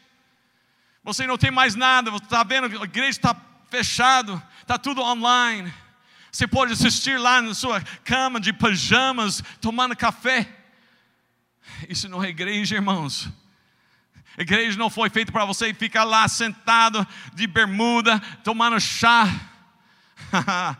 Você 1.03 1.27
não 1.27 1.37
tem 1.37 1.51
mais 1.51 1.75
nada, 1.75 2.13
você 2.13 2.23
está 2.23 2.45
vendo, 2.45 2.81
a 2.81 2.85
igreja 2.85 3.09
está 3.09 3.35
fechado, 3.71 4.43
está 4.61 4.79
tudo 4.79 5.03
online. 5.03 5.73
Você 6.31 6.47
pode 6.47 6.73
assistir 6.73 7.19
lá 7.19 7.41
na 7.41 7.55
sua 7.55 7.81
cama 8.05 8.39
de 8.39 8.53
pijamas, 8.53 9.43
tomando 9.61 9.97
café. 9.97 10.49
Isso 11.89 12.09
não 12.09 12.23
é 12.23 12.29
igreja, 12.29 12.75
irmãos. 12.77 13.29
Igreja 14.37 14.79
não 14.79 14.89
foi 14.89 15.11
feita 15.11 15.33
para 15.33 15.45
você 15.45 15.75
ficar 15.75 16.05
lá 16.05 16.29
sentado 16.29 17.07
de 17.35 17.47
bermuda, 17.47 18.21
tomando 18.45 18.79
chá. 18.79 19.27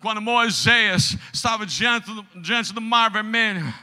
Quando 0.00 0.22
Moisés 0.22 1.18
estava 1.32 1.66
diante 1.66 2.10
diante 2.36 2.72
do 2.72 2.80
mar 2.80 3.10
vermelho, 3.10 3.74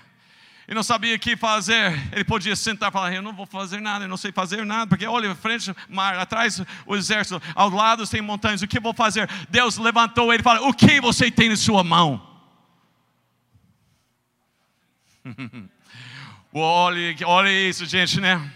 e 0.68 0.74
não 0.74 0.82
sabia 0.82 1.16
o 1.16 1.20
que 1.20 1.38
fazer, 1.38 1.94
ele 2.12 2.24
podia 2.24 2.56
sentar 2.56 2.90
e 2.90 2.92
falar: 2.92 3.14
Eu 3.14 3.22
não 3.22 3.34
vou 3.34 3.46
fazer 3.46 3.80
nada, 3.80 4.06
eu 4.06 4.10
não 4.10 4.18
sei 4.18 4.32
fazer 4.32 4.66
nada, 4.66 4.88
porque 4.88 5.06
olha, 5.06 5.36
frente, 5.36 5.74
mar, 5.88 6.18
atrás 6.18 6.62
o 6.86 6.96
exército, 6.96 7.42
ao 7.54 7.70
lado 7.70 8.08
tem 8.08 8.22
montanhas, 8.22 8.62
o 8.62 8.68
que 8.68 8.80
vou 8.80 8.94
fazer? 8.94 9.30
Deus 9.50 9.78
levantou 9.78 10.34
ele 10.34 10.42
e 10.42 10.44
falou: 10.44 10.70
O 10.70 10.74
que 10.74 11.00
você 11.00 11.30
tem 11.30 11.52
em 11.52 11.56
sua 11.56 11.84
mão? 11.84 12.36
olha, 16.54 17.16
olha 17.26 17.52
isso, 17.52 17.86
gente, 17.86 18.20
né? 18.20 18.52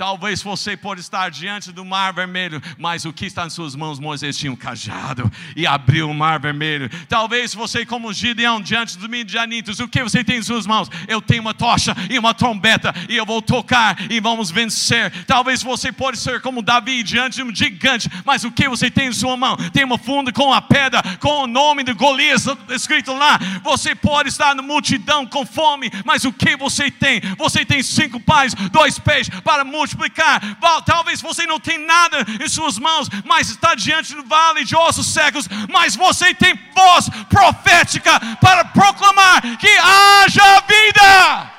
Talvez 0.00 0.42
você 0.42 0.78
pode 0.78 1.02
estar 1.02 1.30
diante 1.30 1.70
do 1.70 1.84
mar 1.84 2.14
vermelho, 2.14 2.58
mas 2.78 3.04
o 3.04 3.12
que 3.12 3.26
está 3.26 3.44
em 3.44 3.50
suas 3.50 3.76
mãos, 3.76 3.98
Moisés 3.98 4.34
tinha 4.34 4.50
um 4.50 4.56
cajado 4.56 5.30
e 5.54 5.66
abriu 5.66 6.08
o 6.08 6.14
mar 6.14 6.40
vermelho. 6.40 6.88
Talvez 7.06 7.52
você, 7.52 7.84
como 7.84 8.10
Gideão, 8.10 8.62
diante 8.62 8.96
dos 8.96 9.06
midianitas, 9.10 9.78
o 9.78 9.86
que 9.86 10.02
você 10.02 10.24
tem 10.24 10.38
em 10.38 10.42
suas 10.42 10.66
mãos? 10.66 10.88
Eu 11.06 11.20
tenho 11.20 11.42
uma 11.42 11.52
tocha 11.52 11.94
e 12.08 12.18
uma 12.18 12.32
trombeta 12.32 12.94
e 13.10 13.16
eu 13.18 13.26
vou 13.26 13.42
tocar 13.42 14.10
e 14.10 14.20
vamos 14.20 14.50
vencer. 14.50 15.12
Talvez 15.26 15.62
você 15.62 15.92
pode 15.92 16.16
ser 16.16 16.40
como 16.40 16.62
Davi 16.62 17.02
diante 17.02 17.34
de 17.34 17.42
um 17.42 17.54
gigante, 17.54 18.08
mas 18.24 18.42
o 18.42 18.50
que 18.50 18.70
você 18.70 18.90
tem 18.90 19.08
em 19.08 19.12
sua 19.12 19.36
mão? 19.36 19.54
Tem 19.70 19.84
uma 19.84 19.98
funda 19.98 20.32
com 20.32 20.50
a 20.50 20.62
pedra, 20.62 21.02
com 21.18 21.42
o 21.42 21.46
nome 21.46 21.84
de 21.84 21.92
Golias 21.92 22.46
escrito 22.70 23.12
lá. 23.12 23.38
Você 23.62 23.94
pode 23.94 24.30
estar 24.30 24.54
na 24.54 24.62
multidão 24.62 25.26
com 25.26 25.44
fome, 25.44 25.92
mas 26.06 26.24
o 26.24 26.32
que 26.32 26.56
você 26.56 26.90
tem? 26.90 27.20
Você 27.36 27.66
tem 27.66 27.82
cinco 27.82 28.18
pais, 28.18 28.54
dois 28.72 28.98
peixes 28.98 29.38
para 29.40 29.62
multiplicar 29.62 29.89
multiplicar. 29.90 30.40
Talvez 30.84 31.20
você 31.20 31.46
não 31.46 31.58
tenha 31.58 31.78
nada 31.78 32.24
em 32.42 32.48
suas 32.48 32.78
mãos, 32.78 33.08
mas 33.24 33.50
está 33.50 33.74
diante 33.74 34.14
do 34.14 34.24
vale 34.24 34.64
de 34.64 34.76
ossos 34.76 35.06
secos, 35.06 35.48
mas 35.68 35.96
você 35.96 36.34
tem 36.34 36.54
voz 36.74 37.08
profética 37.28 38.18
para 38.36 38.64
proclamar 38.66 39.42
que 39.58 39.68
haja 39.78 40.60
vida. 40.60 41.52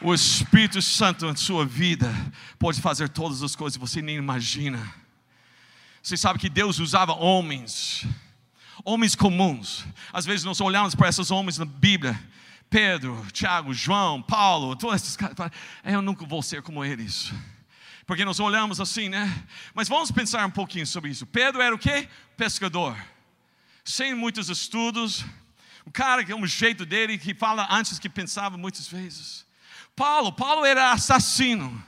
O 0.00 0.14
Espírito 0.14 0.80
Santo 0.82 1.26
em 1.26 1.36
sua 1.36 1.64
vida 1.64 2.14
pode 2.58 2.80
fazer 2.80 3.08
todas 3.08 3.42
as 3.42 3.56
coisas 3.56 3.76
que 3.76 3.80
você 3.80 4.00
nem 4.02 4.16
imagina. 4.16 4.94
Você 6.02 6.16
sabe 6.16 6.38
que 6.38 6.48
Deus 6.48 6.78
usava 6.78 7.12
homens, 7.14 8.06
homens 8.84 9.16
comuns. 9.16 9.84
Às 10.12 10.24
vezes 10.24 10.44
nós 10.44 10.60
olhamos 10.60 10.94
para 10.94 11.08
esses 11.08 11.30
homens 11.32 11.58
na 11.58 11.64
Bíblia 11.64 12.16
Pedro, 12.68 13.26
Tiago, 13.32 13.72
João, 13.72 14.20
Paulo, 14.20 14.76
todos 14.76 15.02
esses 15.02 15.16
caras. 15.16 15.36
Eu 15.84 16.02
nunca 16.02 16.24
vou 16.26 16.42
ser 16.42 16.62
como 16.62 16.84
eles. 16.84 17.32
Porque 18.06 18.24
nós 18.24 18.38
olhamos 18.38 18.80
assim, 18.80 19.08
né? 19.08 19.44
Mas 19.74 19.88
vamos 19.88 20.10
pensar 20.10 20.46
um 20.46 20.50
pouquinho 20.50 20.86
sobre 20.86 21.10
isso. 21.10 21.26
Pedro 21.26 21.60
era 21.60 21.74
o 21.74 21.78
quê? 21.78 22.08
Pescador. 22.36 22.96
Sem 23.84 24.14
muitos 24.14 24.48
estudos. 24.48 25.24
O 25.84 25.90
cara 25.90 26.24
que 26.24 26.32
é 26.32 26.36
um 26.36 26.46
jeito 26.46 26.86
dele 26.86 27.18
que 27.18 27.34
fala 27.34 27.66
antes 27.70 27.98
que 27.98 28.08
pensava 28.08 28.56
muitas 28.56 28.86
vezes. 28.88 29.46
Paulo, 29.94 30.32
Paulo 30.32 30.64
era 30.64 30.92
assassino. 30.92 31.84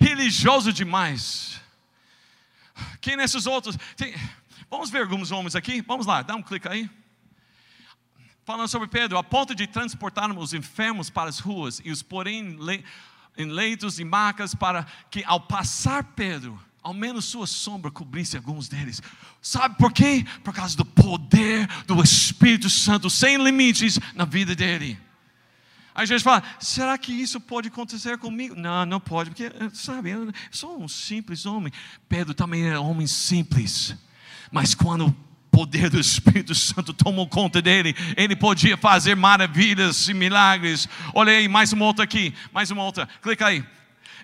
Religioso 0.00 0.72
demais. 0.72 1.60
Quem 3.00 3.16
nesses 3.16 3.46
outros? 3.46 3.76
Tem, 3.96 4.14
vamos 4.70 4.90
ver 4.90 5.02
alguns 5.02 5.30
homens 5.30 5.56
aqui. 5.56 5.82
Vamos 5.82 6.06
lá, 6.06 6.22
dá 6.22 6.34
um 6.34 6.42
clique 6.42 6.68
aí. 6.68 6.90
Falando 8.48 8.68
sobre 8.68 8.88
Pedro, 8.88 9.18
a 9.18 9.22
ponto 9.22 9.54
de 9.54 9.66
transportarmos 9.66 10.42
os 10.42 10.54
enfermos 10.54 11.10
para 11.10 11.28
as 11.28 11.38
ruas 11.38 11.82
e 11.84 11.90
os 11.90 12.02
porém 12.02 12.56
em 13.36 13.44
leitos 13.44 14.00
e 14.00 14.04
macas 14.04 14.54
para 14.54 14.86
que 15.10 15.22
ao 15.24 15.38
passar 15.38 16.02
Pedro, 16.02 16.58
ao 16.82 16.94
menos 16.94 17.26
sua 17.26 17.46
sombra 17.46 17.90
cobrisse 17.90 18.38
alguns 18.38 18.66
deles. 18.66 19.02
Sabe 19.42 19.76
por 19.76 19.92
quê? 19.92 20.24
Por 20.42 20.54
causa 20.54 20.74
do 20.74 20.84
poder 20.86 21.66
do 21.84 22.02
Espírito 22.02 22.70
Santo 22.70 23.10
sem 23.10 23.36
limites 23.36 24.00
na 24.14 24.24
vida 24.24 24.54
dele. 24.54 24.98
Aí 25.94 26.04
a 26.04 26.06
gente 26.06 26.24
fala, 26.24 26.42
será 26.58 26.96
que 26.96 27.12
isso 27.12 27.38
pode 27.42 27.68
acontecer 27.68 28.16
comigo? 28.16 28.54
Não, 28.54 28.86
não 28.86 28.98
pode, 28.98 29.28
porque, 29.28 29.52
sabe, 29.74 30.08
eu 30.08 30.32
sou 30.50 30.82
um 30.82 30.88
simples 30.88 31.44
homem. 31.44 31.70
Pedro 32.08 32.32
também 32.32 32.66
era 32.66 32.80
homem 32.80 33.06
simples. 33.06 33.94
Mas 34.50 34.74
quando 34.74 35.14
poder 35.58 35.90
do 35.90 35.98
Espírito 35.98 36.54
Santo 36.54 36.94
tomou 36.94 37.26
conta 37.26 37.60
dele, 37.60 37.92
ele 38.16 38.36
podia 38.36 38.76
fazer 38.76 39.16
maravilhas 39.16 40.08
e 40.08 40.14
milagres. 40.14 40.88
Olha 41.12 41.32
aí, 41.32 41.48
mais 41.48 41.72
uma 41.72 41.84
outra 41.84 42.04
aqui, 42.04 42.32
mais 42.52 42.70
uma 42.70 42.84
outra, 42.84 43.08
clica 43.20 43.48
aí. 43.48 43.64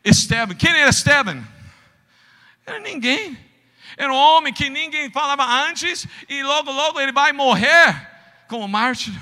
Esteban, 0.04 0.54
quem 0.54 0.70
era 0.70 0.88
Esteban? 0.88 1.42
Era 2.64 2.78
ninguém. 2.78 3.36
Era 3.96 4.12
um 4.12 4.16
homem 4.16 4.52
que 4.52 4.70
ninguém 4.70 5.10
falava 5.10 5.44
antes 5.68 6.06
e 6.28 6.40
logo, 6.44 6.70
logo 6.70 7.00
ele 7.00 7.10
vai 7.10 7.32
morrer 7.32 8.08
como 8.46 8.68
mártir 8.68 9.12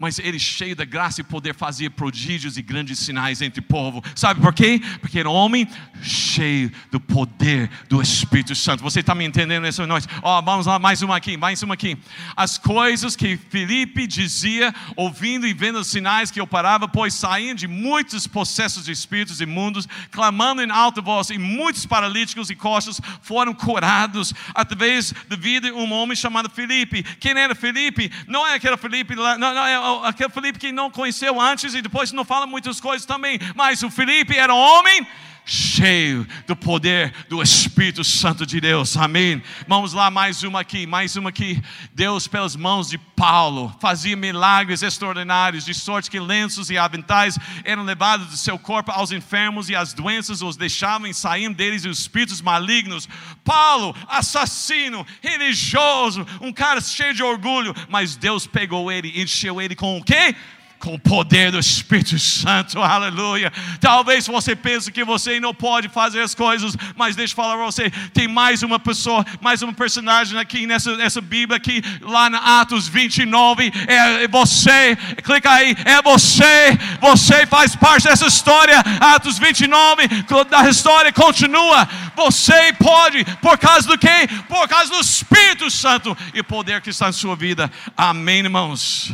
mas 0.00 0.18
ele 0.18 0.38
cheio 0.38 0.74
da 0.74 0.86
graça 0.86 1.20
e 1.20 1.24
poder 1.24 1.54
fazia 1.54 1.90
prodígios 1.90 2.56
e 2.56 2.62
grandes 2.62 2.98
sinais 2.98 3.42
entre 3.42 3.60
o 3.60 3.62
povo. 3.62 4.02
Sabe 4.16 4.40
por 4.40 4.54
quê? 4.54 4.80
Porque 4.98 5.18
era 5.18 5.28
um 5.28 5.34
homem 5.34 5.68
cheio 6.00 6.72
do 6.90 6.98
poder 6.98 7.68
do 7.86 8.00
Espírito 8.00 8.54
Santo. 8.54 8.82
Você 8.82 9.00
está 9.00 9.14
me 9.14 9.26
entendendo 9.26 9.64
nessa 9.64 9.86
noite? 9.86 10.08
Ó, 10.22 10.38
oh, 10.38 10.42
vamos 10.42 10.64
lá, 10.64 10.78
mais 10.78 11.02
uma 11.02 11.18
aqui, 11.18 11.36
mais 11.36 11.62
uma 11.62 11.74
aqui. 11.74 11.98
As 12.34 12.56
coisas 12.56 13.14
que 13.14 13.36
Felipe 13.36 14.06
dizia, 14.06 14.74
ouvindo 14.96 15.46
e 15.46 15.52
vendo 15.52 15.78
os 15.78 15.88
sinais 15.88 16.30
que 16.30 16.40
operava, 16.40 16.88
pois 16.88 17.12
saíam 17.12 17.54
de 17.54 17.68
muitos 17.68 18.26
processos 18.26 18.86
de 18.86 18.92
espíritos 18.92 19.42
imundos, 19.42 19.86
clamando 20.10 20.62
em 20.62 20.70
alta 20.70 21.02
voz, 21.02 21.28
e 21.28 21.36
muitos 21.36 21.84
paralíticos 21.84 22.48
e 22.48 22.54
coxos 22.54 23.02
foram 23.20 23.52
curados 23.52 24.32
através 24.54 25.12
da 25.28 25.36
vida 25.36 25.68
de 25.68 25.74
um 25.74 25.92
homem 25.92 26.16
chamado 26.16 26.48
Felipe. 26.48 27.02
Quem 27.02 27.32
era 27.32 27.54
Felipe? 27.54 28.10
Não 28.26 28.46
é 28.46 28.54
aquele 28.54 28.78
Felipe 28.78 29.14
lá, 29.14 29.36
não, 29.36 29.52
não, 29.52 29.66
é 29.66 29.89
aquele 30.04 30.30
Felipe 30.30 30.58
que 30.58 30.72
não 30.72 30.90
conheceu 30.90 31.40
antes 31.40 31.74
e 31.74 31.82
depois 31.82 32.12
não 32.12 32.24
fala 32.24 32.46
muitas 32.46 32.80
coisas 32.80 33.06
também, 33.06 33.38
mas 33.54 33.82
o 33.82 33.90
Felipe 33.90 34.36
era 34.36 34.54
homem 34.54 35.06
cheio 35.44 36.26
do 36.46 36.54
poder 36.54 37.12
do 37.28 37.42
Espírito 37.42 38.04
Santo 38.04 38.46
de 38.46 38.60
Deus, 38.60 38.96
amém. 38.96 39.42
Vamos 39.66 39.92
lá, 39.92 40.10
mais 40.10 40.42
uma 40.42 40.60
aqui, 40.60 40.86
mais 40.86 41.16
uma 41.16 41.30
aqui. 41.30 41.62
Deus, 41.94 42.26
pelas 42.26 42.54
mãos 42.56 42.88
de 42.88 42.98
Paulo, 42.98 43.74
fazia 43.80 44.16
milagres 44.16 44.82
extraordinários, 44.82 45.64
de 45.64 45.74
sorte 45.74 46.10
que 46.10 46.20
lenços 46.20 46.70
e 46.70 46.78
aventais 46.78 47.38
eram 47.64 47.84
levados 47.84 48.28
do 48.28 48.36
seu 48.36 48.58
corpo 48.58 48.90
aos 48.90 49.12
enfermos 49.12 49.68
e 49.68 49.76
as 49.76 49.92
doenças 49.92 50.42
os 50.42 50.56
deixavam 50.56 51.06
e 51.06 51.14
saíam 51.14 51.52
deles 51.52 51.84
os 51.84 51.98
espíritos 52.00 52.40
malignos. 52.40 53.08
Paulo, 53.44 53.94
assassino, 54.08 55.06
religioso, 55.20 56.26
um 56.40 56.52
cara 56.52 56.80
cheio 56.80 57.14
de 57.14 57.22
orgulho, 57.22 57.74
mas 57.88 58.16
Deus 58.16 58.46
pegou 58.46 58.90
ele, 58.90 59.20
encheu 59.20 59.60
ele 59.60 59.74
com 59.74 59.98
o 59.98 60.04
quê? 60.04 60.34
Com 60.80 60.94
o 60.94 60.98
poder 60.98 61.52
do 61.52 61.58
Espírito 61.58 62.18
Santo, 62.18 62.82
aleluia. 62.82 63.52
Talvez 63.78 64.26
você 64.26 64.56
pense 64.56 64.90
que 64.90 65.04
você 65.04 65.38
não 65.38 65.54
pode 65.54 65.90
fazer 65.90 66.22
as 66.22 66.34
coisas, 66.34 66.74
mas 66.96 67.14
deixa 67.14 67.32
eu 67.32 67.36
falar 67.36 67.56
para 67.56 67.66
você: 67.66 67.90
tem 68.14 68.26
mais 68.26 68.62
uma 68.62 68.78
pessoa, 68.78 69.24
mais 69.42 69.62
um 69.62 69.72
personagem 69.74 70.38
aqui 70.38 70.66
nessa, 70.66 70.96
nessa 70.96 71.20
Bíblia, 71.20 71.58
aqui, 71.58 71.82
lá 72.00 72.30
na 72.30 72.60
Atos 72.60 72.88
29. 72.88 73.70
É 73.86 74.26
você, 74.26 74.96
clica 75.22 75.50
aí, 75.50 75.76
é 75.84 76.00
você, 76.00 76.78
você 77.00 77.46
faz 77.46 77.76
parte 77.76 78.04
dessa 78.04 78.26
história. 78.26 78.80
Atos 79.00 79.38
29, 79.38 80.08
da 80.48 80.68
história 80.68 81.12
continua. 81.12 81.86
Você 82.16 82.72
pode, 82.72 83.24
por 83.42 83.58
causa 83.58 83.86
do 83.86 83.98
quê? 83.98 84.26
Por 84.48 84.66
causa 84.66 84.90
do 84.90 85.00
Espírito 85.00 85.70
Santo 85.70 86.16
e 86.32 86.42
poder 86.42 86.80
que 86.80 86.88
está 86.88 87.10
em 87.10 87.12
sua 87.12 87.36
vida. 87.36 87.70
Amém, 87.94 88.38
irmãos. 88.38 89.12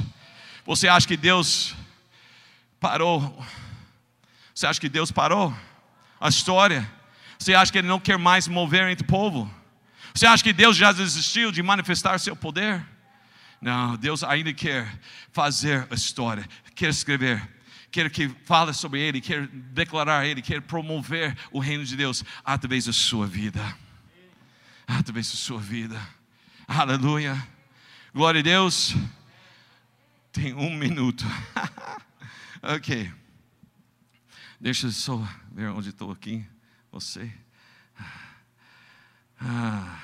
Você 0.67 0.89
acha 0.89 1.07
que 1.07 1.17
Deus 1.17 1.75
parou? 2.81 3.45
Você 4.53 4.67
acha 4.67 4.81
que 4.81 4.89
Deus 4.89 5.13
parou 5.13 5.57
a 6.21 6.29
história? 6.29 6.91
Você 7.39 7.55
acha 7.55 7.71
que 7.71 7.79
Ele 7.79 7.87
não 7.87 8.01
quer 8.01 8.19
mais 8.19 8.49
mover 8.49 8.89
entre 8.89 9.05
o 9.05 9.09
povo? 9.09 9.49
Você 10.13 10.27
acha 10.27 10.43
que 10.43 10.53
Deus 10.53 10.77
já 10.77 10.91
desistiu 10.91 11.53
de 11.53 11.63
manifestar 11.63 12.19
seu 12.19 12.35
poder? 12.35 12.85
Não, 13.61 13.97
Deus 13.97 14.25
ainda 14.25 14.53
quer 14.53 14.93
fazer 15.33 15.87
a 15.89 15.95
história, 15.95 16.47
quer 16.75 16.89
escrever, 16.89 17.49
quer 17.91 18.11
que 18.11 18.29
fale 18.45 18.73
sobre 18.73 19.01
Ele, 19.01 19.21
quer 19.21 19.47
declarar 19.47 20.27
Ele, 20.27 20.43
quer 20.43 20.61
promover 20.63 21.37
o 21.53 21.61
reino 21.61 21.85
de 21.85 21.97
Deus 21.97 22.25
através 22.45 22.87
da 22.87 22.93
sua 22.93 23.27
vida. 23.27 23.63
Através 24.87 25.31
da 25.31 25.37
sua 25.37 25.61
vida. 25.61 26.01
Aleluia. 26.67 27.37
Glória 28.13 28.41
a 28.41 28.43
Deus. 28.43 28.97
Tem 30.37 30.53
um 30.53 30.77
minuto. 30.77 31.25
ok. 32.63 33.11
Deixa 34.61 34.89
eu 34.89 34.93
só 34.93 35.27
ver 35.51 35.71
onde 35.71 35.89
estou 35.89 36.11
aqui. 36.13 36.45
Você. 36.93 37.33
Ah. 39.41 39.99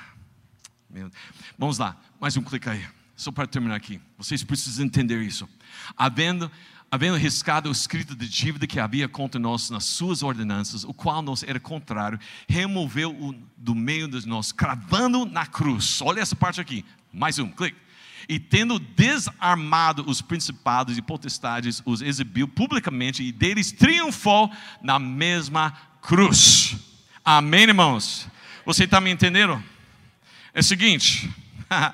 Vamos 1.55 1.77
lá, 1.77 1.95
mais 2.19 2.35
um 2.35 2.41
clique 2.41 2.67
aí. 2.67 2.83
Só 3.15 3.31
para 3.31 3.45
terminar 3.45 3.75
aqui. 3.75 4.01
Vocês 4.17 4.43
precisam 4.43 4.87
entender 4.87 5.21
isso. 5.21 5.47
Havendo, 5.95 6.51
havendo 6.89 7.15
riscado 7.15 7.69
o 7.69 7.71
escrito 7.71 8.15
de 8.15 8.27
dívida 8.27 8.65
que 8.65 8.79
havia 8.79 9.07
contra 9.07 9.39
nós 9.39 9.69
nas 9.69 9.83
suas 9.83 10.23
ordenanças, 10.23 10.83
o 10.83 10.95
qual 10.95 11.21
nos 11.21 11.43
era 11.43 11.59
contrário, 11.59 12.19
removeu-o 12.47 13.35
do 13.55 13.75
meio 13.75 14.07
de 14.07 14.27
nós, 14.27 14.51
cravando 14.51 15.27
na 15.27 15.45
cruz. 15.45 16.01
Olha 16.01 16.21
essa 16.21 16.35
parte 16.35 16.59
aqui. 16.59 16.83
Mais 17.13 17.37
um, 17.37 17.51
clique 17.51 17.83
e 18.27 18.39
tendo 18.39 18.79
desarmado 18.79 20.03
os 20.07 20.21
principados 20.21 20.97
e 20.97 21.01
potestades, 21.01 21.81
os 21.85 22.01
exibiu 22.01 22.47
publicamente 22.47 23.23
e 23.23 23.31
deles 23.31 23.71
triunfou 23.71 24.51
na 24.81 24.97
mesma 24.99 25.71
cruz. 26.01 26.75
Amém, 27.23 27.63
irmãos? 27.63 28.27
Você 28.65 28.85
está 28.85 28.99
me 29.01 29.11
entendendo? 29.11 29.61
É 30.53 30.59
o 30.59 30.63
seguinte: 30.63 31.29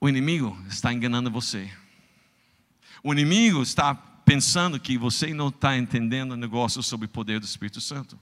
o 0.00 0.08
inimigo 0.08 0.58
está 0.68 0.92
enganando 0.92 1.30
você. 1.30 1.70
O 3.02 3.12
inimigo 3.12 3.62
está 3.62 3.94
pensando 3.94 4.80
que 4.80 4.98
você 4.98 5.32
não 5.32 5.48
está 5.48 5.78
entendendo 5.78 6.32
o 6.32 6.36
negócio 6.36 6.82
sobre 6.82 7.06
o 7.06 7.08
poder 7.08 7.38
do 7.38 7.46
Espírito 7.46 7.80
Santo. 7.80 8.18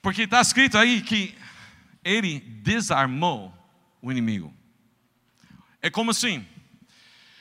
Porque 0.00 0.22
está 0.22 0.40
escrito 0.40 0.78
aí 0.78 1.02
que 1.02 1.34
ele 2.10 2.40
desarmou 2.40 3.54
o 4.02 4.10
inimigo. 4.10 4.52
É 5.80 5.88
como 5.88 6.10
assim: 6.10 6.46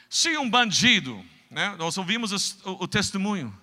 se 0.09 0.37
um 0.37 0.49
bandido, 0.49 1.25
né, 1.49 1.75
nós 1.77 1.97
ouvimos 1.97 2.61
o, 2.63 2.83
o 2.83 2.87
testemunho 2.87 3.55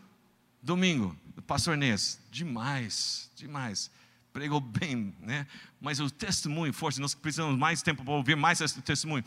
domingo 0.61 1.17
do 1.35 1.43
pastor 1.43 1.77
Inês, 1.77 2.21
demais, 2.31 3.31
demais, 3.37 3.91
pregou 4.33 4.61
bem, 4.61 5.15
né? 5.21 5.47
Mas 5.81 6.01
o 6.01 6.11
testemunho 6.11 6.73
forte, 6.73 7.01
nós 7.01 7.15
precisamos 7.15 7.57
mais 7.57 7.83
tempo 7.83 8.05
para 8.05 8.15
ouvir 8.15 8.37
mais 8.37 8.61
esse 8.61 8.81
testemunho. 8.83 9.25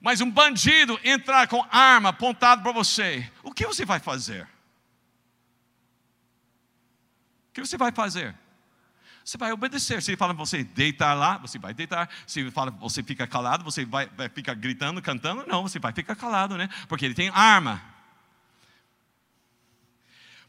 Mas 0.00 0.20
um 0.20 0.30
bandido 0.30 0.98
entrar 1.04 1.46
com 1.46 1.64
arma 1.70 2.08
apontada 2.08 2.62
para 2.62 2.72
você, 2.72 3.30
o 3.42 3.52
que 3.52 3.66
você 3.66 3.84
vai 3.84 4.00
fazer? 4.00 4.48
O 7.50 7.52
que 7.52 7.60
você 7.60 7.76
vai 7.76 7.92
fazer? 7.92 8.34
Você 9.24 9.38
vai 9.38 9.52
obedecer. 9.52 10.02
Se 10.02 10.10
ele 10.10 10.16
fala 10.16 10.34
para 10.34 10.44
você 10.44 10.64
deitar 10.64 11.14
lá, 11.14 11.38
você 11.38 11.58
vai 11.58 11.72
deitar. 11.72 12.08
Se 12.26 12.40
ele 12.40 12.50
fala 12.50 12.70
você 12.70 13.02
fica 13.02 13.26
calado, 13.26 13.64
você 13.64 13.84
vai, 13.84 14.08
vai 14.08 14.28
ficar 14.28 14.54
gritando, 14.54 15.00
cantando, 15.00 15.46
não, 15.46 15.62
você 15.62 15.78
vai 15.78 15.92
ficar 15.92 16.16
calado, 16.16 16.56
né? 16.56 16.68
Porque 16.88 17.04
ele 17.04 17.14
tem 17.14 17.28
arma. 17.28 17.82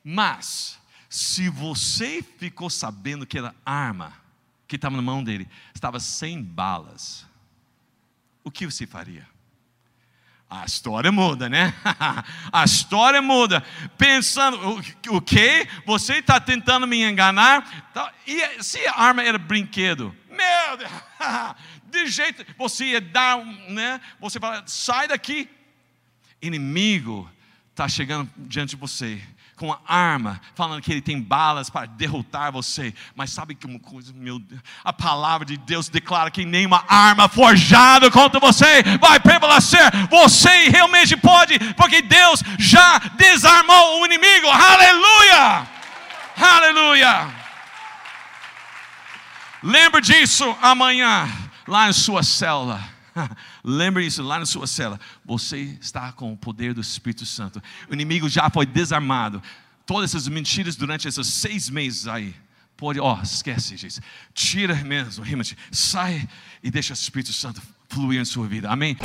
Mas, 0.03 0.79
se 1.09 1.47
você 1.49 2.21
ficou 2.21 2.69
sabendo 2.69 3.25
que 3.25 3.37
a 3.39 3.53
arma 3.65 4.13
que 4.67 4.75
estava 4.75 4.95
na 4.95 5.01
mão 5.01 5.23
dele 5.23 5.47
estava 5.73 5.99
sem 5.99 6.41
balas, 6.41 7.25
o 8.43 8.51
que 8.51 8.65
você 8.65 8.85
faria? 8.85 9.32
A 10.61 10.65
história 10.65 11.11
muda, 11.11 11.49
né? 11.49 11.73
A 12.53 12.63
história 12.63 13.23
muda. 13.23 13.63
Pensando, 13.97 14.79
o, 15.09 15.19
que? 15.19 15.67
Você 15.83 16.17
está 16.17 16.39
tentando 16.39 16.85
me 16.85 17.01
enganar? 17.01 17.91
E 18.27 18.61
se 18.63 18.85
a 18.85 18.99
arma 18.99 19.23
era 19.23 19.39
brinquedo? 19.39 20.15
Meu 20.29 20.77
Deus! 20.77 20.91
De 21.89 22.07
jeito, 22.07 22.45
você 22.55 22.85
ia 22.85 23.01
dar, 23.01 23.43
né? 23.69 23.99
Você 24.19 24.39
fala, 24.39 24.63
sai 24.67 25.07
daqui. 25.07 25.49
Inimigo 26.39 27.29
está 27.71 27.87
chegando 27.87 28.29
diante 28.37 28.71
de 28.71 28.75
você 28.75 29.19
com 29.55 29.71
a 29.71 29.79
arma, 29.87 30.41
falando 30.55 30.81
que 30.81 30.91
ele 30.91 31.01
tem 31.01 31.21
balas 31.21 31.69
para 31.69 31.85
derrotar 31.85 32.51
você. 32.51 32.93
Mas 33.15 33.31
sabe 33.31 33.55
que 33.55 33.65
uma 33.65 33.79
coisa, 33.79 34.11
meu 34.13 34.39
Deus, 34.39 34.61
a 34.83 34.91
palavra 34.91 35.45
de 35.45 35.57
Deus 35.57 35.89
declara 35.89 36.31
que 36.31 36.45
nenhuma 36.45 36.83
arma 36.87 37.29
forjada 37.29 38.09
contra 38.09 38.39
você 38.39 38.83
vai 38.99 39.19
prevalecer. 39.19 39.91
Você 40.09 40.69
realmente 40.69 41.15
pode, 41.15 41.57
porque 41.75 42.01
Deus 42.01 42.41
já 42.57 42.97
desarmou 43.15 44.01
o 44.01 44.05
inimigo. 44.05 44.47
Aleluia! 44.47 45.67
Aleluia! 46.35 47.27
Lembre 49.61 50.01
disso 50.01 50.57
amanhã, 50.61 51.29
lá 51.67 51.87
em 51.87 51.93
sua 51.93 52.23
célula. 52.23 52.83
Lembre 53.63 54.05
isso 54.05 54.21
lá 54.21 54.39
na 54.39 54.45
sua 54.45 54.67
cela. 54.67 54.99
Você 55.23 55.77
está 55.79 56.11
com 56.11 56.33
o 56.33 56.37
poder 56.37 56.73
do 56.73 56.81
Espírito 56.81 57.25
Santo. 57.25 57.61
O 57.89 57.93
inimigo 57.93 58.27
já 58.27 58.49
foi 58.49 58.65
desarmado. 58.65 59.41
Todas 59.85 60.11
essas 60.11 60.27
mentiras 60.27 60.75
durante 60.75 61.07
esses 61.07 61.27
seis 61.27 61.69
meses 61.69 62.07
aí. 62.07 62.35
Pode, 62.75 62.99
ó, 62.99 63.17
oh, 63.17 63.23
esquece, 63.23 63.77
gente. 63.77 64.01
Tira 64.33 64.75
mesmo, 64.75 65.23
rima 65.23 65.43
sai 65.71 66.27
e 66.61 66.69
deixa 66.69 66.93
o 66.93 66.95
Espírito 66.95 67.31
Santo 67.31 67.61
fluir 67.87 68.19
em 68.19 68.25
sua 68.25 68.47
vida. 68.47 68.69
Amém? 68.69 68.97